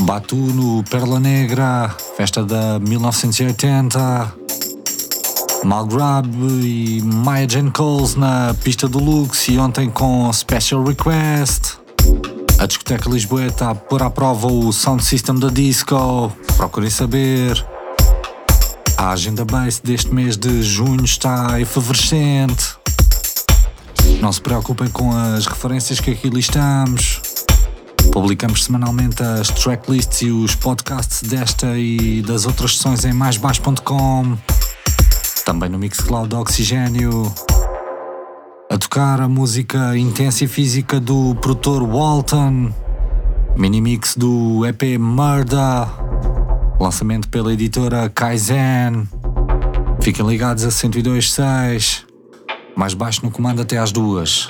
Batu 0.00 0.36
no 0.36 0.82
Perla 0.84 1.20
Negra, 1.20 1.94
festa 2.16 2.42
da 2.44 2.78
1980. 2.78 4.34
Malgrab 5.64 6.28
e 6.60 7.00
Maya 7.02 7.48
Jane 7.48 7.70
Coles 7.70 8.16
na 8.16 8.54
pista 8.64 8.88
do 8.88 8.98
Lux 8.98 9.46
e 9.48 9.58
ontem 9.58 9.88
com 9.88 10.32
Special 10.32 10.82
Request. 10.82 11.78
A 12.58 12.66
discoteca 12.66 13.08
Lisboa 13.08 13.46
está 13.46 13.70
a 13.70 13.74
pôr 13.74 14.02
à 14.02 14.10
prova 14.10 14.48
o 14.48 14.72
sound 14.72 15.04
system 15.04 15.38
da 15.38 15.48
disco. 15.48 16.32
Procurem 16.56 16.90
saber. 16.90 17.64
A 18.96 19.10
agenda 19.10 19.44
base 19.44 19.80
deste 19.82 20.12
mês 20.12 20.36
de 20.36 20.62
junho 20.62 21.04
está 21.04 21.60
efervescente. 21.60 22.76
Não 24.20 24.32
se 24.32 24.40
preocupem 24.40 24.88
com 24.88 25.10
as 25.16 25.46
referências 25.46 26.00
que 26.00 26.10
aqui 26.10 26.28
listamos. 26.28 27.21
Publicamos 28.12 28.64
semanalmente 28.64 29.22
as 29.22 29.48
tracklists 29.48 30.20
e 30.20 30.30
os 30.30 30.54
podcasts 30.54 31.22
desta 31.22 31.78
e 31.78 32.20
das 32.20 32.44
outras 32.44 32.76
sessões 32.76 33.06
em 33.06 33.12
maisbaixo.com. 33.14 34.36
Também 35.46 35.70
no 35.70 35.78
Mixcloud 35.78 36.34
Oxigênio. 36.34 37.32
A 38.70 38.76
tocar 38.76 39.18
a 39.18 39.26
música 39.26 39.96
intensa 39.96 40.44
e 40.44 40.46
física 40.46 41.00
do 41.00 41.34
produtor 41.36 41.82
Walton. 41.82 42.70
Minimix 43.56 44.14
do 44.14 44.66
EP 44.66 44.98
Murder. 44.98 45.88
Lançamento 46.78 47.30
pela 47.30 47.50
editora 47.50 48.10
Kaizen. 48.10 49.08
Fiquem 50.02 50.26
ligados 50.26 50.64
a 50.64 50.68
102.6. 50.68 52.04
Mais 52.76 52.92
baixo 52.92 53.24
no 53.24 53.30
comando 53.30 53.62
até 53.62 53.78
às 53.78 53.90
duas. 53.90 54.48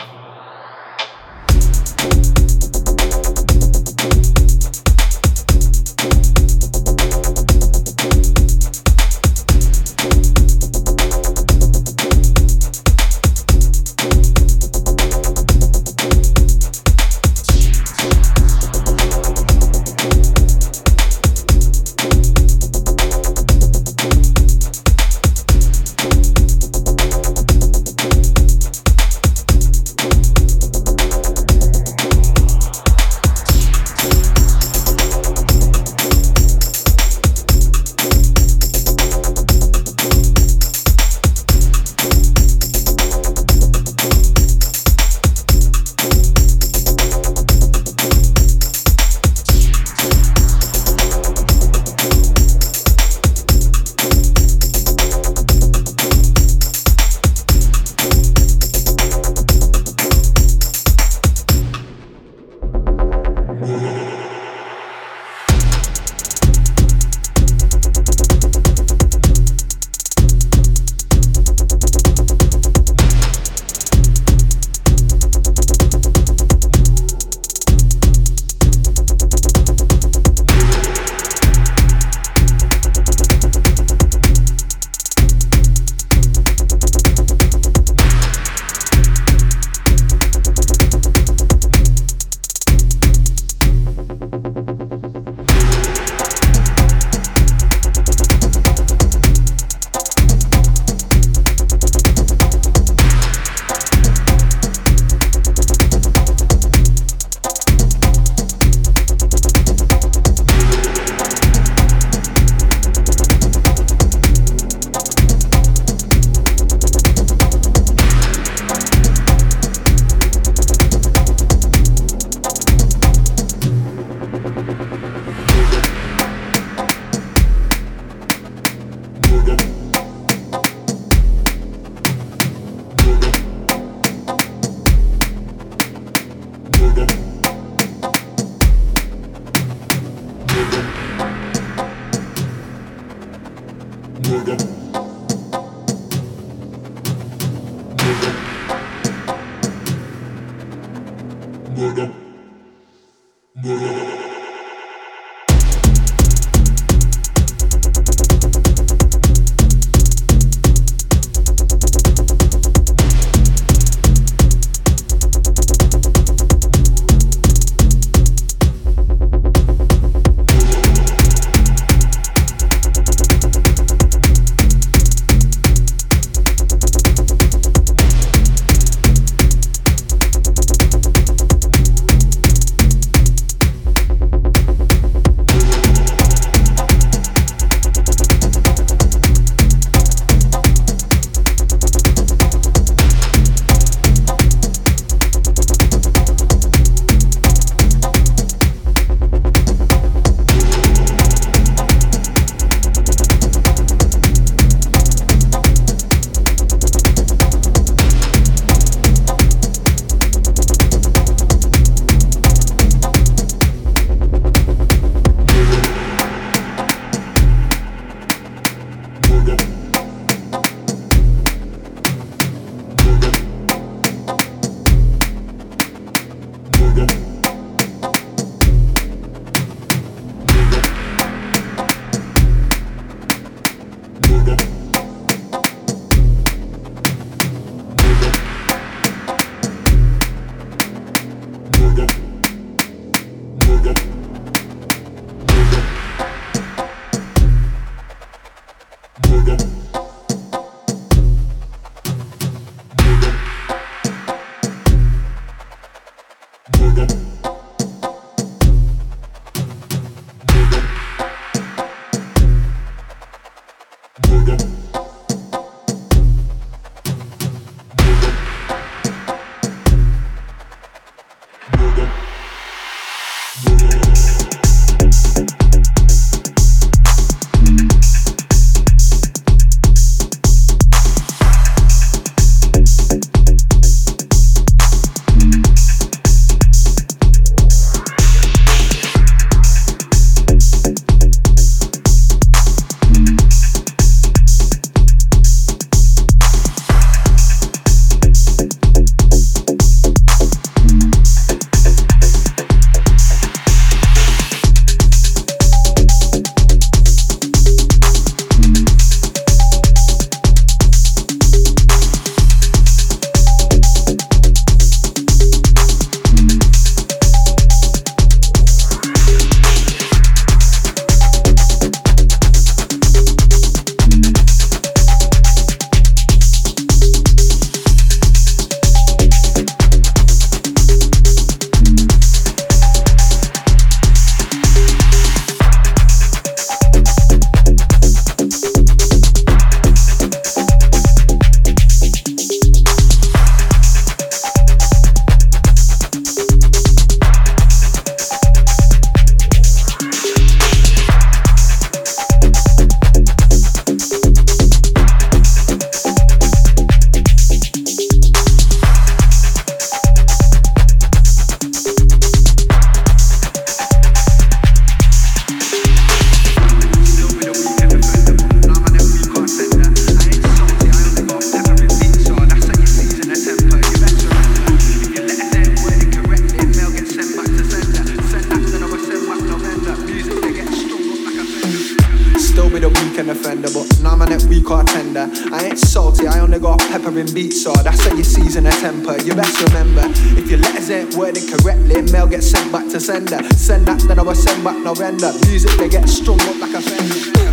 ain't 390.90 391.14
Wording 391.14 391.46
correctly, 391.48 392.02
mail 392.12 392.26
gets 392.26 392.50
sent 392.50 392.72
back 392.72 392.88
to 392.88 392.98
sender. 392.98 393.38
Send 393.56 393.86
that, 393.86 394.00
then 394.00 394.18
I 394.18 394.22
will 394.22 394.34
send 394.34 394.64
back 394.64 394.76
no 394.82 394.94
render. 394.94 395.32
Music, 395.46 395.70
they 395.78 395.88
get 395.88 396.08
strung 396.08 396.40
up 396.42 396.58
like 396.60 396.74
a 396.74 396.80
fender. 396.80 397.51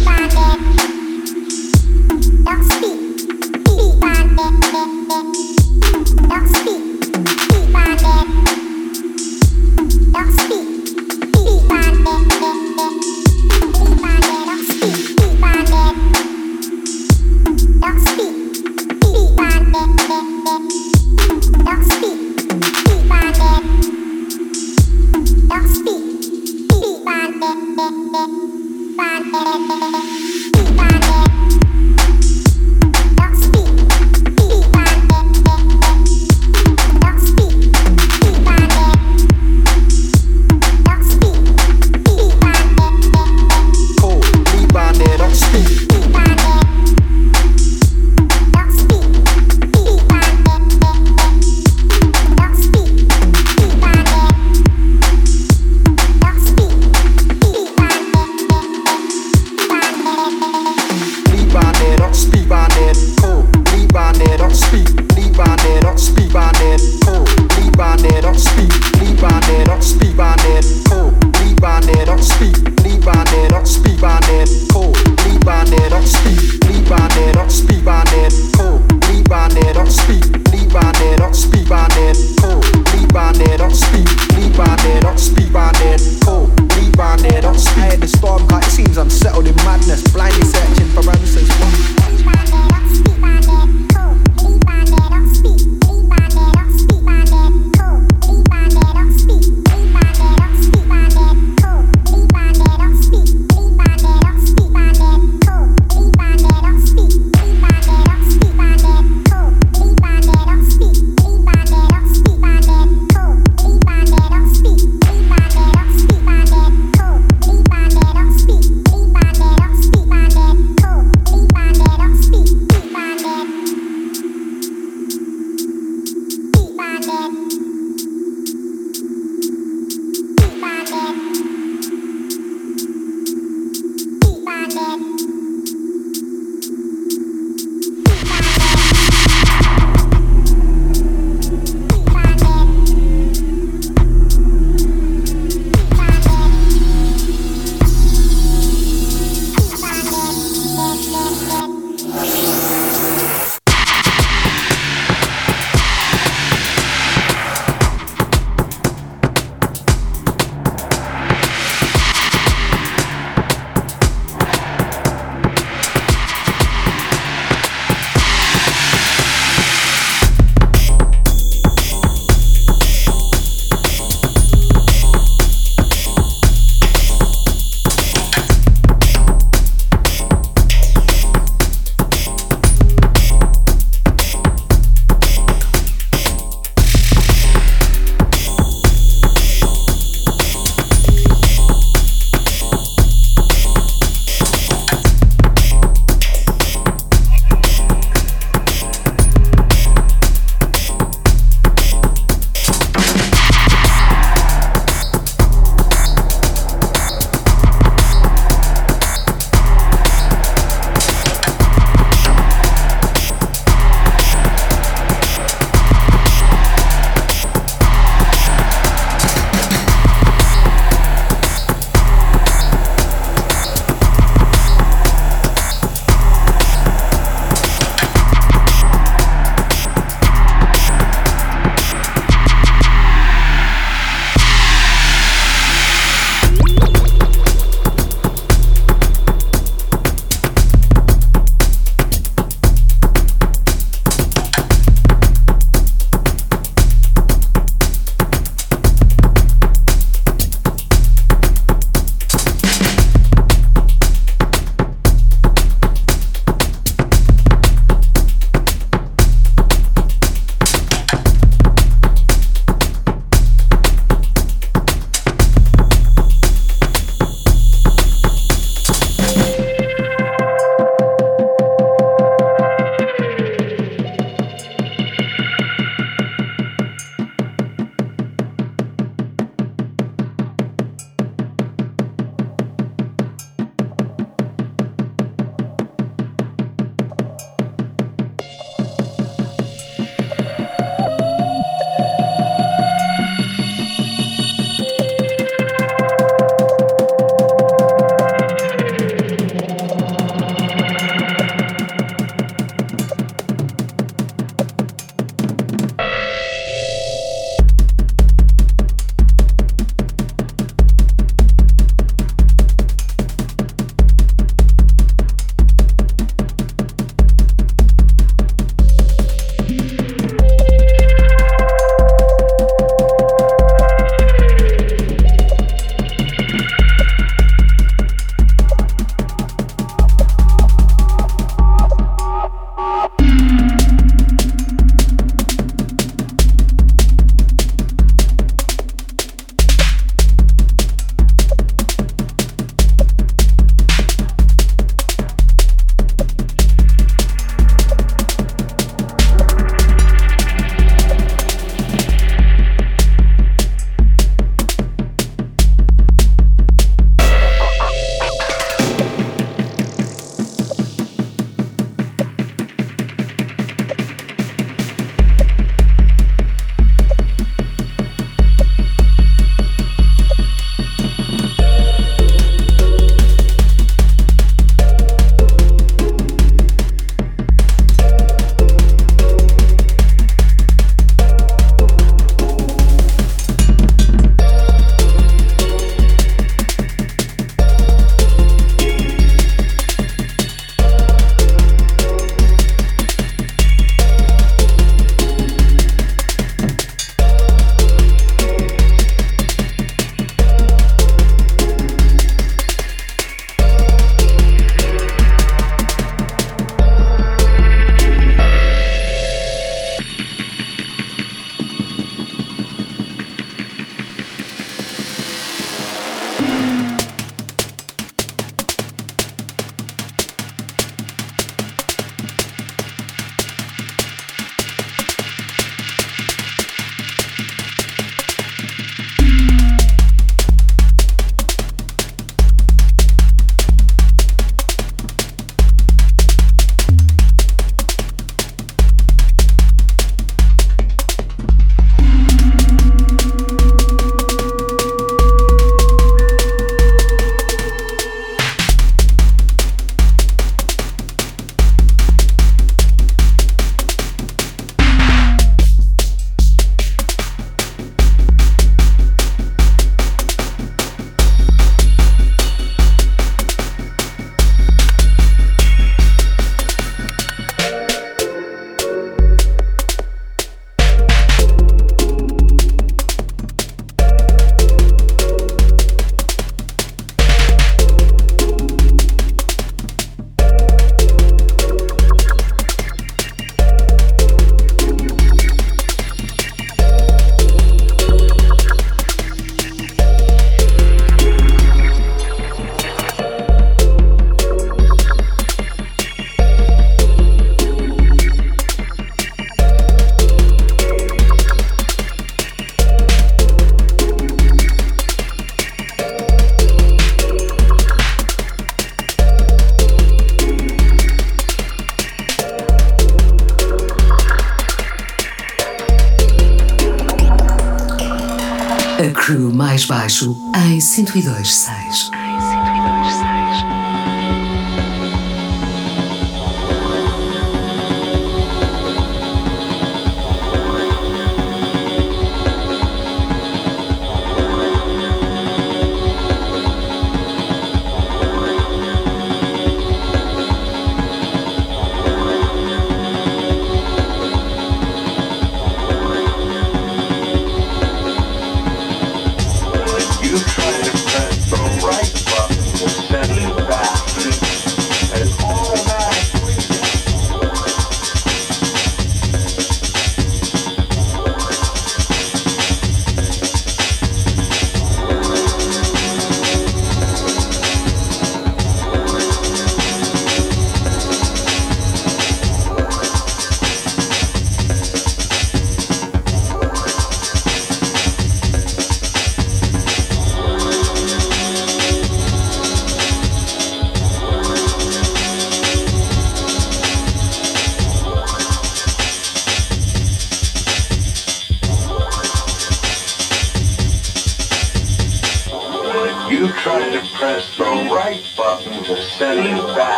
102 521.05 521.58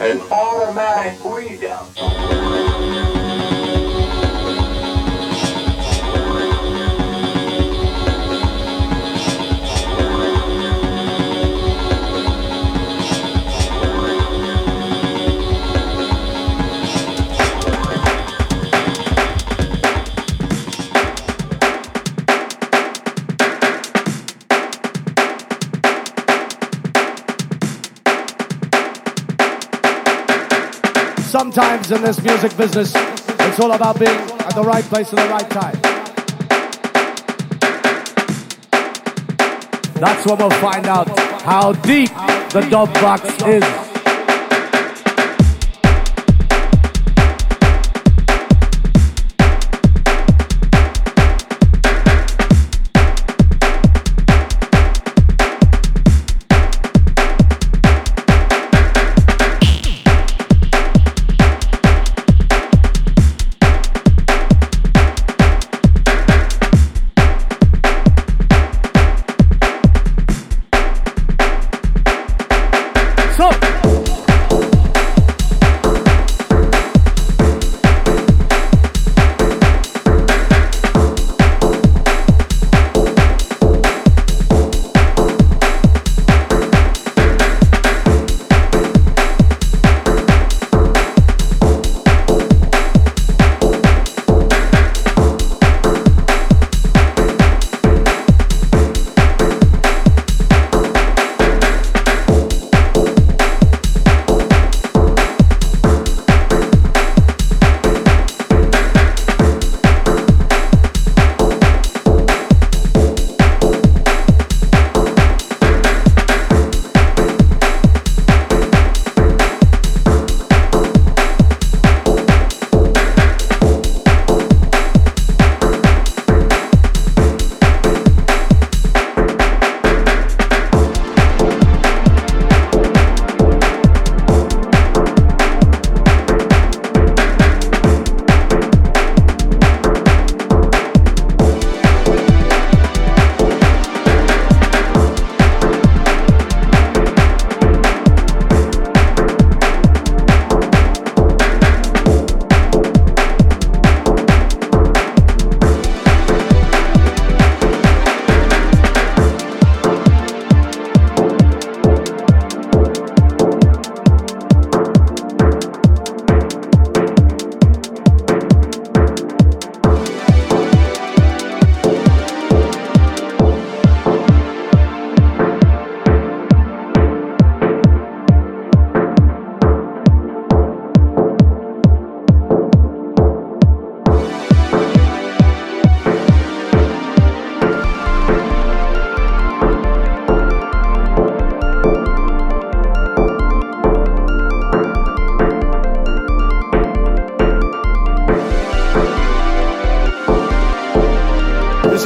an 0.00 0.20
automatic 0.30 1.18
readout. 1.20 2.67
Sometimes 31.58 31.90
in 31.90 32.02
this 32.02 32.22
music 32.22 32.56
business, 32.56 32.92
it's 32.94 33.58
all 33.58 33.72
about 33.72 33.98
being 33.98 34.12
at 34.12 34.54
the 34.54 34.62
right 34.62 34.84
place 34.84 35.12
at 35.12 35.16
the 35.16 35.28
right 35.28 35.50
time. 35.50 35.74
That's 39.94 40.24
when 40.24 40.38
we'll 40.38 40.50
find 40.60 40.86
out 40.86 41.08
how 41.42 41.72
deep 41.72 42.10
the 42.50 42.64
dub 42.70 42.94
box 42.94 43.24
is. 43.42 43.77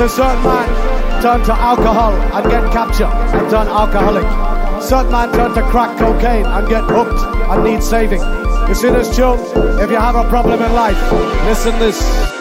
A 0.02 0.08
certain 0.08 0.42
man 0.42 1.22
turn 1.22 1.44
to 1.44 1.52
alcohol 1.52 2.12
and 2.12 2.50
get 2.50 2.72
captured 2.72 3.06
and 3.06 3.48
turn 3.48 3.68
alcoholic. 3.68 4.24
Certain 4.82 5.12
man 5.12 5.32
turn 5.32 5.54
to 5.54 5.62
crack 5.62 5.96
cocaine 5.96 6.44
and 6.44 6.68
get 6.68 6.82
hooked 6.82 7.22
and 7.50 7.62
need 7.62 7.80
saving. 7.80 8.20
You 8.68 8.74
see 8.74 8.90
this 8.90 9.14
tune? 9.14 9.38
If 9.78 9.90
you 9.90 9.98
have 9.98 10.16
a 10.16 10.28
problem 10.28 10.60
in 10.60 10.72
life, 10.72 11.00
listen 11.44 11.78
this. 11.78 12.31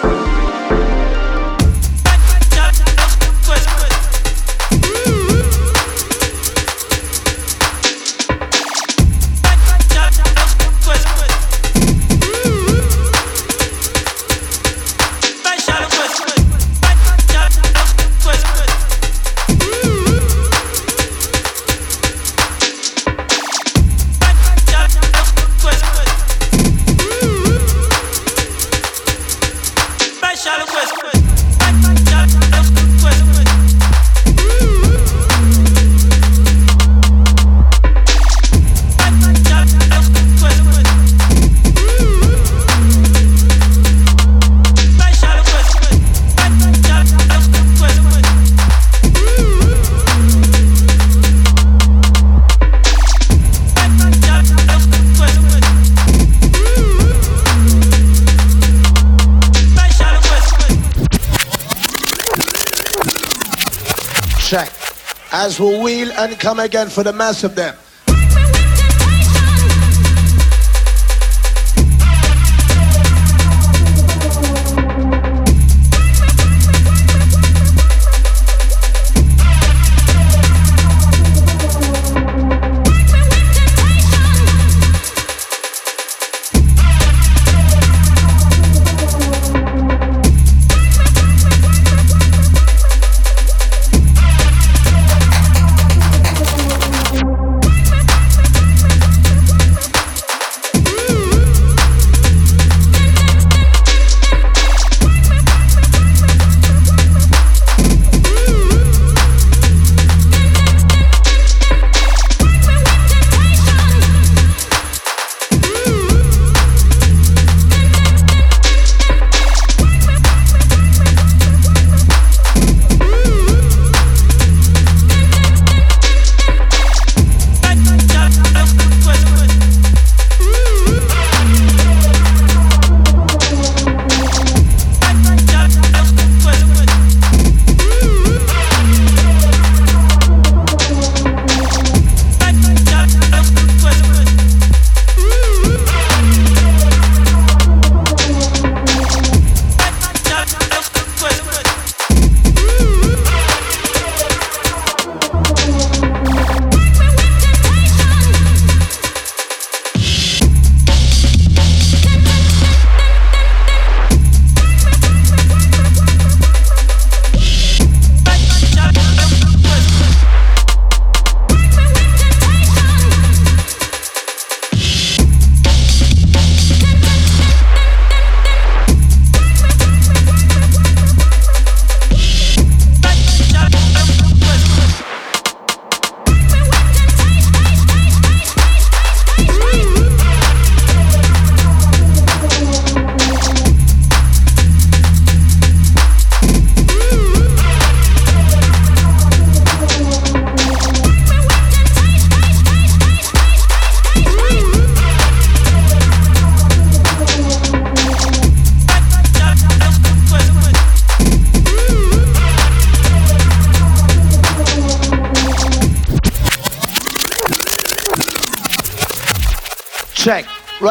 And 66.30 66.40
come 66.40 66.60
again 66.60 66.90
for 66.90 67.04
the 67.04 67.14
mass 67.14 67.44
of 67.44 67.56
them. 67.56 67.76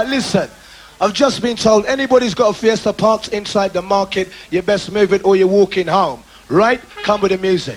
Right, 0.00 0.08
listen. 0.08 0.48
I've 0.98 1.12
just 1.12 1.42
been 1.42 1.58
told 1.58 1.84
anybody's 1.84 2.32
got 2.32 2.48
a 2.48 2.58
Fiesta 2.58 2.90
parked 2.90 3.34
inside 3.34 3.74
the 3.74 3.82
market, 3.82 4.30
you 4.48 4.62
best 4.62 4.90
move 4.90 5.12
it 5.12 5.26
or 5.26 5.36
you're 5.36 5.46
walking 5.46 5.86
home. 5.86 6.22
Right? 6.48 6.80
Come 7.02 7.20
with 7.20 7.32
the 7.32 7.36
music. 7.36 7.76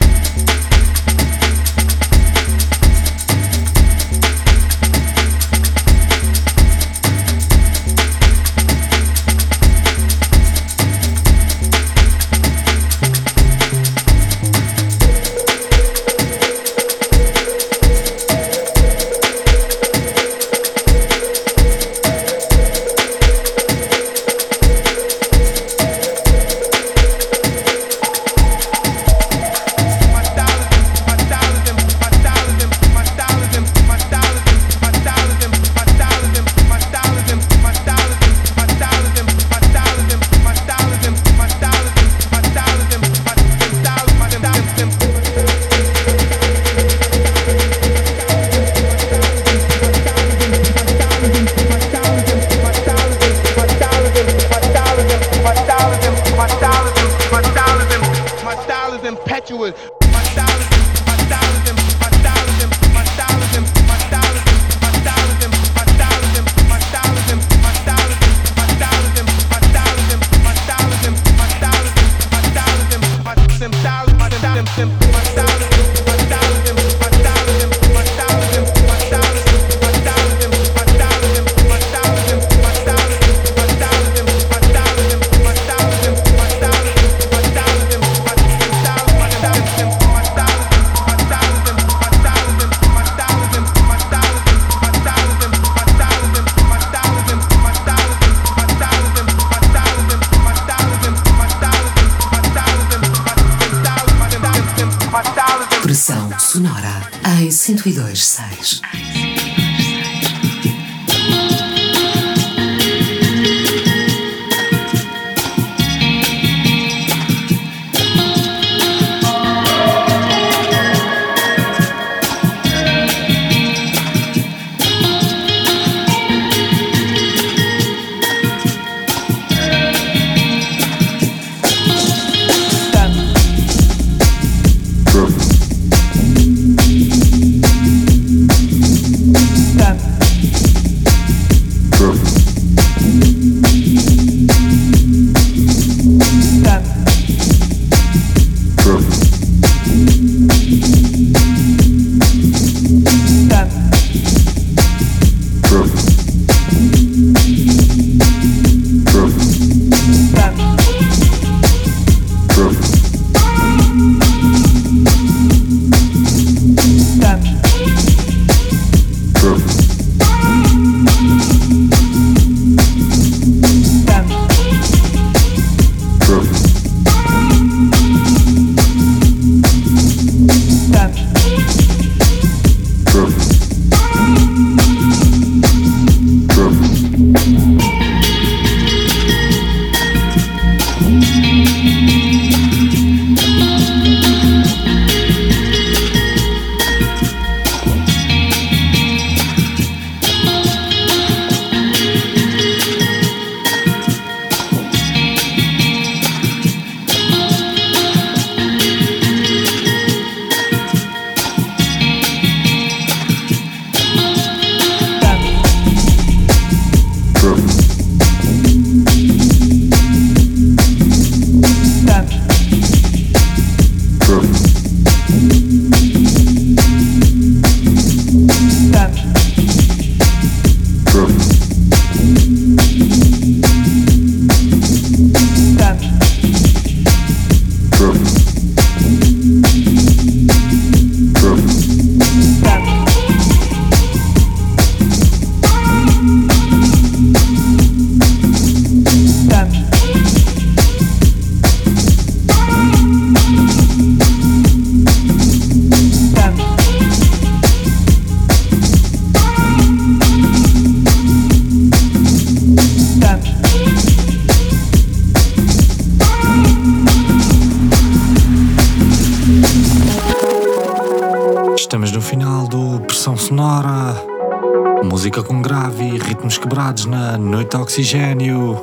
Oxigênio. 277.94 278.76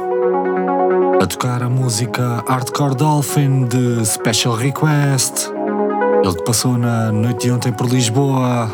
A 1.21 1.27
tocar 1.27 1.65
a 1.65 1.69
música 1.69 2.45
Hardcore 2.47 2.95
Dolphin 2.95 3.65
de 3.65 4.07
Special 4.07 4.55
Request. 4.55 5.51
Ele 6.23 6.35
que 6.37 6.45
passou 6.45 6.79
na 6.79 7.11
noite 7.11 7.47
de 7.47 7.51
ontem 7.51 7.73
por 7.73 7.89
Lisboa. 7.89 8.71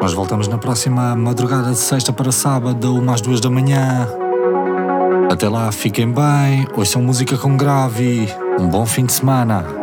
Nós 0.00 0.12
voltamos 0.12 0.46
na 0.46 0.58
próxima 0.58 1.16
madrugada 1.16 1.72
de 1.72 1.76
sexta 1.76 2.12
para 2.12 2.30
sábado, 2.30 2.94
umas 2.94 3.20
duas 3.20 3.40
da 3.40 3.50
manhã. 3.50 4.06
Até 5.28 5.48
lá, 5.48 5.72
fiquem 5.72 6.12
bem, 6.12 6.64
ouçam 6.76 7.02
música 7.02 7.36
com 7.36 7.56
grave. 7.56 8.32
Um 8.60 8.68
bom 8.68 8.86
fim 8.86 9.06
de 9.06 9.12
semana. 9.12 9.77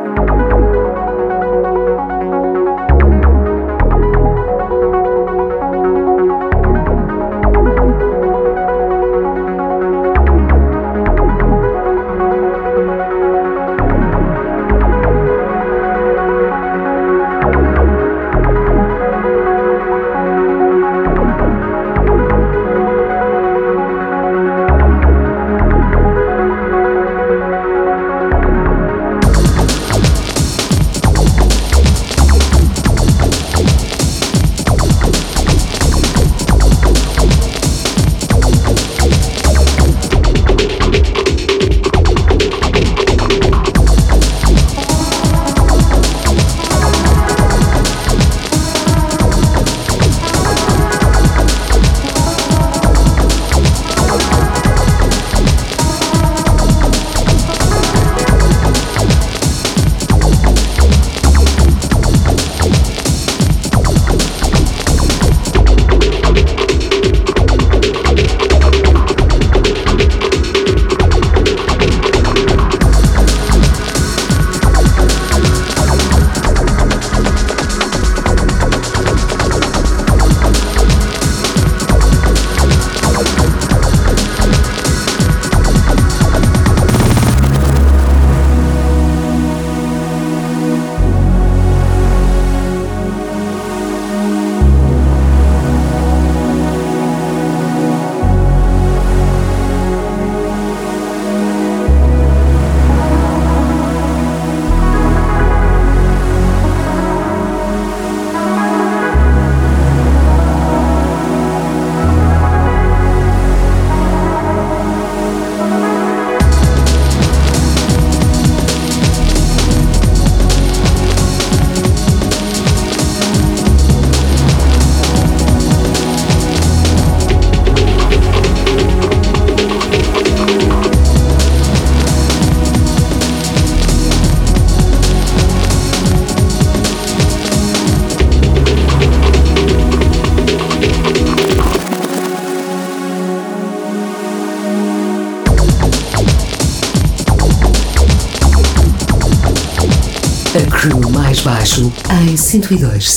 102 152.62 153.15